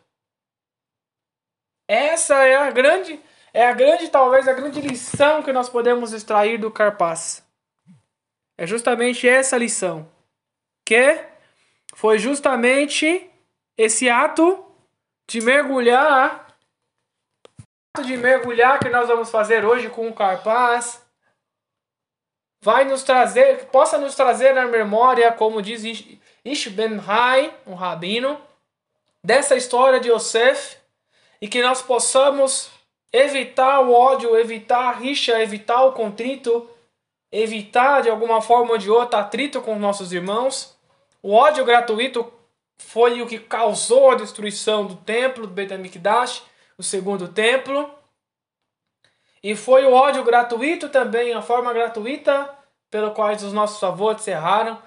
Essa 1.89 2.45
é 2.45 2.55
a 2.57 2.71
grande 2.71 3.19
é 3.57 3.67
a 3.67 3.73
grande, 3.73 4.09
talvez, 4.09 4.47
a 4.47 4.53
grande 4.53 4.83
lição 4.83 5.43
que 5.43 5.51
nós 5.51 5.67
podemos 5.67 6.13
extrair 6.13 6.59
do 6.59 6.71
Carpaz. 6.71 7.43
É 8.59 8.67
justamente 8.67 9.27
essa 9.27 9.57
lição. 9.57 10.07
Que 10.85 11.25
foi 11.95 12.19
justamente 12.19 13.31
esse 13.75 14.11
ato 14.11 14.63
de 15.27 15.41
mergulhar, 15.41 16.55
ato 17.95 18.07
de 18.07 18.15
mergulhar 18.19 18.79
que 18.79 18.91
nós 18.91 19.09
vamos 19.09 19.31
fazer 19.31 19.65
hoje 19.65 19.89
com 19.89 20.07
o 20.07 20.15
Carpaz, 20.15 21.03
vai 22.61 22.85
nos 22.85 23.05
trazer, 23.05 23.69
possa 23.69 23.97
nos 23.97 24.15
trazer 24.15 24.53
na 24.53 24.67
memória, 24.67 25.33
como 25.33 25.63
diz 25.63 25.83
Ish 26.45 26.69
Ben 26.69 27.01
Hai, 27.09 27.57
um 27.67 27.73
rabino, 27.73 28.39
dessa 29.25 29.57
história 29.57 29.99
de 29.99 30.11
Yosef, 30.11 30.77
e 31.41 31.49
que 31.49 31.63
nós 31.63 31.81
possamos 31.81 32.76
evitar 33.13 33.81
o 33.81 33.93
ódio, 33.93 34.37
evitar 34.37 34.89
a 34.89 34.93
rixa, 34.93 35.41
evitar 35.43 35.85
o 35.85 35.93
contrito, 35.93 36.69
evitar 37.31 38.03
de 38.03 38.11
alguma 38.11 38.41
forma 38.41 38.73
ou 38.73 38.79
de 38.79 38.91
outra 38.91 39.21
atrito 39.21 39.61
com 39.61 39.79
nossos 39.79 40.13
irmãos. 40.13 40.77
O 41.23 41.33
ódio 41.33 41.65
gratuito 41.65 42.33
foi 42.79 43.23
o 43.23 43.27
que 43.27 43.39
causou 43.39 44.11
a 44.11 44.17
destruição 44.17 44.87
do 44.87 44.97
templo 44.97 45.47
do 45.47 45.53
Beit 45.53 45.73
HaMikdash, 45.73 46.43
o 46.77 46.83
segundo 46.83 47.29
templo. 47.29 47.91
E 49.43 49.55
foi 49.55 49.85
o 49.85 49.93
ódio 49.93 50.25
gratuito 50.25 50.89
também, 50.89 51.33
a 51.33 51.43
forma 51.43 51.73
gratuita 51.73 52.57
pelo 52.91 53.11
qual 53.13 53.33
os 53.33 53.53
nossos 53.53 53.83
avós 53.83 54.27
erraram, 54.27 54.81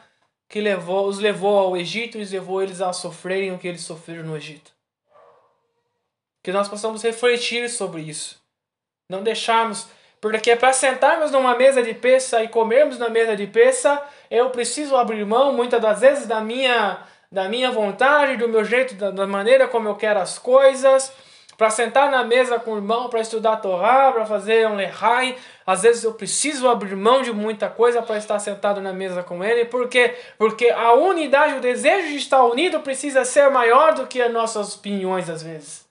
que 0.48 0.60
levou, 0.60 1.08
os 1.08 1.20
levou 1.20 1.60
ao 1.60 1.78
Egito 1.78 2.18
e 2.18 2.26
levou 2.26 2.64
eles 2.64 2.82
a 2.82 2.92
sofrerem 2.92 3.54
o 3.54 3.60
que 3.60 3.68
eles 3.68 3.82
sofreram 3.82 4.24
no 4.24 4.36
Egito. 4.36 4.72
Que 6.44 6.52
nós 6.52 6.68
possamos 6.68 7.04
refletir 7.04 7.70
sobre 7.70 8.02
isso. 8.02 8.40
Não 9.10 9.24
deixarmos. 9.24 9.88
Porque 10.22 10.56
para 10.56 10.74
sentarmos 10.74 11.32
numa 11.32 11.56
mesa 11.56 11.82
de 11.82 11.94
peça 11.94 12.44
e 12.44 12.48
comermos 12.48 13.00
na 13.00 13.10
mesa 13.10 13.36
de 13.36 13.48
peça, 13.48 14.02
eu 14.30 14.50
preciso 14.50 14.96
abrir 14.96 15.26
mão 15.26 15.54
muitas 15.54 15.82
das 15.82 16.02
vezes 16.02 16.28
da 16.28 16.42
minha, 16.42 17.00
da 17.32 17.48
minha 17.48 17.72
vontade, 17.72 18.38
do 18.38 18.48
meu 18.48 18.66
jeito, 18.66 18.96
da, 18.96 19.12
da 19.12 19.26
maneira 19.26 19.68
como 19.68 19.88
eu 19.88 19.96
quero 19.96 20.20
as 20.20 20.38
coisas. 20.38 21.12
Para 21.58 21.70
sentar 21.70 22.10
na 22.10 22.24
mesa 22.24 22.58
com 22.58 22.72
o 22.72 22.78
irmão, 22.78 23.10
para 23.10 23.20
estudar 23.20 23.54
a 23.54 23.58
Torá, 23.58 24.14
para 24.14 24.26
fazer 24.26 24.66
um 24.68 24.76
lehai, 24.76 25.38
às 25.68 25.82
vezes 25.82 26.06
eu 26.06 26.14
preciso 26.14 26.70
abrir 26.70 26.96
mão 26.96 27.22
de 27.22 27.34
muita 27.34 27.68
coisa 27.68 28.02
para 28.02 28.18
estar 28.18 28.40
sentado 28.40 28.80
na 28.80 28.94
mesa 28.94 29.24
com 29.24 29.44
ele. 29.44 29.66
Por 29.66 29.90
quê? 29.90 30.16
Porque 30.38 30.70
a 30.70 30.94
unidade, 30.94 31.56
o 31.56 31.62
desejo 31.62 32.08
de 32.08 32.18
estar 32.18 32.44
unido 32.44 32.80
precisa 32.80 33.26
ser 33.26 33.50
maior 33.50 33.94
do 33.94 34.08
que 34.08 34.22
as 34.22 34.32
nossas 34.32 34.76
opiniões 34.76 35.30
às 35.30 35.44
vezes 35.44 35.89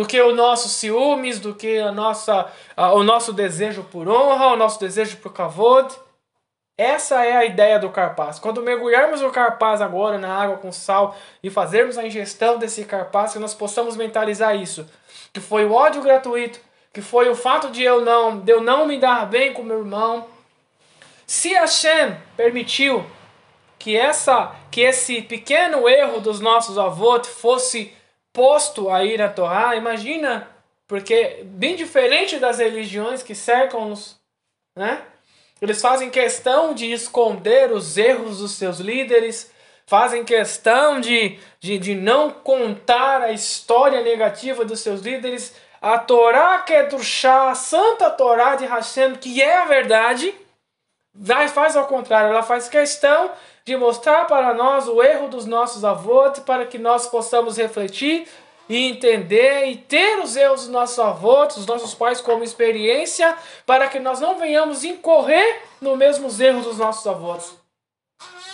do 0.00 0.06
que 0.06 0.18
o 0.18 0.34
nosso 0.34 0.66
ciúmes, 0.66 1.38
do 1.38 1.54
que 1.54 1.78
a 1.78 1.92
nossa, 1.92 2.50
a, 2.74 2.94
o 2.94 3.02
nosso 3.02 3.34
desejo 3.34 3.82
por 3.82 4.08
honra, 4.08 4.46
o 4.46 4.56
nosso 4.56 4.80
desejo 4.80 5.18
por 5.18 5.30
kavod. 5.30 5.94
Essa 6.78 7.22
é 7.22 7.36
a 7.36 7.44
ideia 7.44 7.78
do 7.78 7.90
carpaz. 7.90 8.38
Quando 8.38 8.62
mergulharmos 8.62 9.20
o 9.20 9.28
carpaz 9.28 9.82
agora 9.82 10.16
na 10.16 10.34
água 10.34 10.56
com 10.56 10.72
sal 10.72 11.14
e 11.42 11.50
fazermos 11.50 11.98
a 11.98 12.06
ingestão 12.06 12.56
desse 12.56 12.86
carpaz, 12.86 13.34
que 13.34 13.38
nós 13.38 13.52
possamos 13.52 13.94
mentalizar 13.94 14.56
isso. 14.56 14.88
Que 15.34 15.40
foi 15.40 15.66
o 15.66 15.74
ódio 15.74 16.00
gratuito, 16.00 16.58
que 16.94 17.02
foi 17.02 17.28
o 17.28 17.34
fato 17.34 17.68
de 17.68 17.82
eu 17.82 18.00
não, 18.00 18.38
de 18.38 18.50
eu 18.50 18.62
não 18.62 18.86
me 18.86 18.98
dar 18.98 19.26
bem 19.26 19.52
com 19.52 19.62
meu 19.62 19.80
irmão. 19.80 20.28
Se 21.26 21.52
Hashem 21.52 22.16
permitiu 22.38 23.04
que, 23.78 23.98
essa, 23.98 24.56
que 24.70 24.80
esse 24.80 25.20
pequeno 25.20 25.86
erro 25.86 26.20
dos 26.20 26.40
nossos 26.40 26.78
avós 26.78 27.28
fosse 27.28 27.94
posto 28.32 28.90
aí 28.90 29.16
na 29.16 29.28
Torá, 29.28 29.76
imagina, 29.76 30.48
porque 30.86 31.40
bem 31.44 31.76
diferente 31.76 32.38
das 32.38 32.58
religiões 32.58 33.22
que 33.22 33.34
cercam-nos, 33.34 34.18
né? 34.76 35.02
Eles 35.60 35.80
fazem 35.80 36.08
questão 36.08 36.72
de 36.72 36.90
esconder 36.90 37.70
os 37.70 37.98
erros 37.98 38.38
dos 38.38 38.52
seus 38.52 38.78
líderes, 38.78 39.52
fazem 39.86 40.24
questão 40.24 41.00
de, 41.00 41.38
de, 41.58 41.78
de 41.78 41.94
não 41.94 42.30
contar 42.30 43.20
a 43.20 43.32
história 43.32 44.00
negativa 44.00 44.64
dos 44.64 44.80
seus 44.80 45.02
líderes. 45.02 45.54
A 45.82 45.98
Torá 45.98 46.60
Kedushá, 46.60 47.50
a 47.50 47.54
Santa 47.54 48.08
Torá 48.08 48.56
de 48.56 48.64
Hashem, 48.64 49.16
que 49.16 49.42
é 49.42 49.58
a 49.58 49.66
verdade, 49.66 50.34
vai, 51.14 51.48
faz 51.48 51.76
ao 51.76 51.86
contrário, 51.86 52.30
ela 52.30 52.42
faz 52.42 52.68
questão 52.68 53.30
de 53.70 53.76
mostrar 53.76 54.26
para 54.26 54.52
nós 54.52 54.88
o 54.88 55.00
erro 55.00 55.28
dos 55.28 55.46
nossos 55.46 55.84
avós, 55.84 56.40
para 56.40 56.66
que 56.66 56.76
nós 56.76 57.06
possamos 57.06 57.56
refletir 57.56 58.26
e 58.68 58.90
entender 58.90 59.66
e 59.66 59.76
ter 59.76 60.18
os 60.18 60.34
erros 60.34 60.62
dos 60.62 60.70
nossos 60.70 60.98
avós, 60.98 61.54
dos 61.54 61.66
nossos 61.66 61.94
pais 61.94 62.20
como 62.20 62.42
experiência, 62.42 63.36
para 63.64 63.86
que 63.86 64.00
nós 64.00 64.18
não 64.18 64.36
venhamos 64.40 64.82
incorrer 64.82 65.62
nos 65.80 65.96
mesmos 65.96 66.40
erros 66.40 66.64
dos 66.64 66.78
nossos 66.78 67.06
avós. 67.06 67.54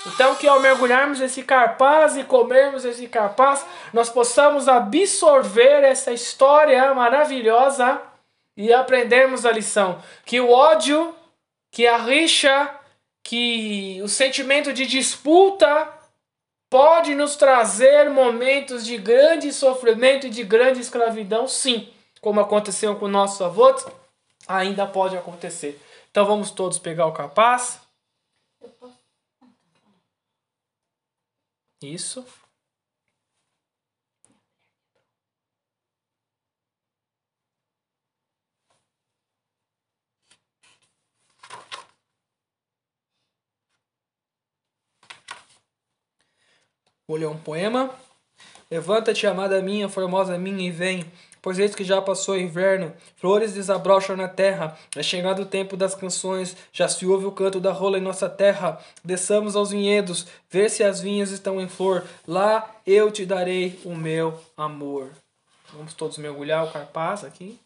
Então, 0.07 0.35
que 0.35 0.47
ao 0.47 0.61
mergulharmos 0.61 1.19
esse 1.23 1.43
carpaz 1.43 2.15
e 2.15 2.23
comermos 2.23 2.85
esse 2.85 3.09
carpaz, 3.09 3.65
nós 3.95 4.11
possamos 4.11 4.69
absorver 4.69 5.83
essa 5.83 6.13
história 6.13 6.95
maravilhosa 6.95 8.03
e 8.55 8.71
aprendermos 8.71 9.47
a 9.47 9.51
lição. 9.51 9.99
Que 10.27 10.41
o 10.41 10.51
ódio, 10.51 11.15
que 11.73 11.87
a 11.87 11.97
rixa, 11.97 12.71
que 13.27 14.01
o 14.05 14.09
sentimento 14.09 14.73
de 14.73 14.87
disputa 14.87 15.93
pode 16.71 17.13
nos 17.13 17.35
trazer 17.35 18.09
momentos 18.09 18.87
de 18.87 18.97
grande 18.97 19.53
sofrimento 19.53 20.29
e 20.29 20.31
de 20.31 20.45
grande 20.45 20.79
escravidão, 20.79 21.49
sim, 21.49 21.93
como 22.21 22.39
aconteceu 22.39 22.95
com 22.95 23.09
nossos 23.09 23.43
avós, 23.43 23.85
ainda 24.47 24.87
pode 24.87 25.17
acontecer. 25.17 25.83
Então 26.09 26.25
vamos 26.25 26.53
todos 26.53 26.79
pegar 26.79 27.07
o 27.07 27.13
capaz. 27.13 27.81
Isso. 31.83 32.25
Vou 47.09 47.17
ler 47.17 47.29
um 47.29 47.37
poema. 47.37 47.91
Levanta-te, 48.69 49.27
amada 49.27 49.63
minha, 49.63 49.89
formosa 49.89 50.37
minha, 50.37 50.67
e 50.67 50.71
vem. 50.71 51.05
Pois 51.41 51.61
eis 51.61 51.77
que 51.77 51.85
já 51.85 52.03
passou 52.03 52.35
o 52.35 52.41
inverno, 52.41 52.93
flores 53.15 53.53
desabrocham 53.53 54.17
na 54.17 54.27
terra, 54.27 54.77
é 54.97 55.03
chegado 55.05 55.43
o 55.43 55.47
tempo 55.47 55.77
das 55.77 55.95
canções, 55.95 56.57
já 56.73 56.89
se 56.89 57.07
ouve 57.07 57.25
o 57.25 57.31
canto 57.31 57.61
da 57.61 57.71
rola 57.71 57.99
em 57.99 58.03
nossa 58.03 58.29
terra. 58.29 58.81
Desçamos 59.05 59.55
aos 59.55 59.71
vinhedos, 59.71 60.27
ver 60.51 60.69
se 60.69 60.83
as 60.83 61.01
vinhas 61.01 61.31
estão 61.31 61.61
em 61.61 61.69
flor, 61.69 62.05
lá 62.27 62.69
eu 62.85 63.13
te 63.13 63.25
darei 63.25 63.79
o 63.85 63.95
meu 63.95 64.41
amor. 64.57 65.11
Vamos 65.73 65.95
todos 65.95 66.19
mergulhar 66.19 66.65
o 66.65 66.73
carpaz 66.73 67.23
aqui. 67.23 67.61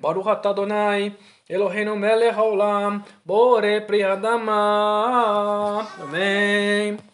Baruch 0.00 0.32
atah 0.32 0.56
Adonai, 0.56 1.12
Eloheinu 1.44 1.92
melech 1.98 2.32
haolam, 2.32 3.04
bore 3.26 3.84
pri 3.84 4.00
Adama. 4.02 5.84
Amém. 6.00 7.09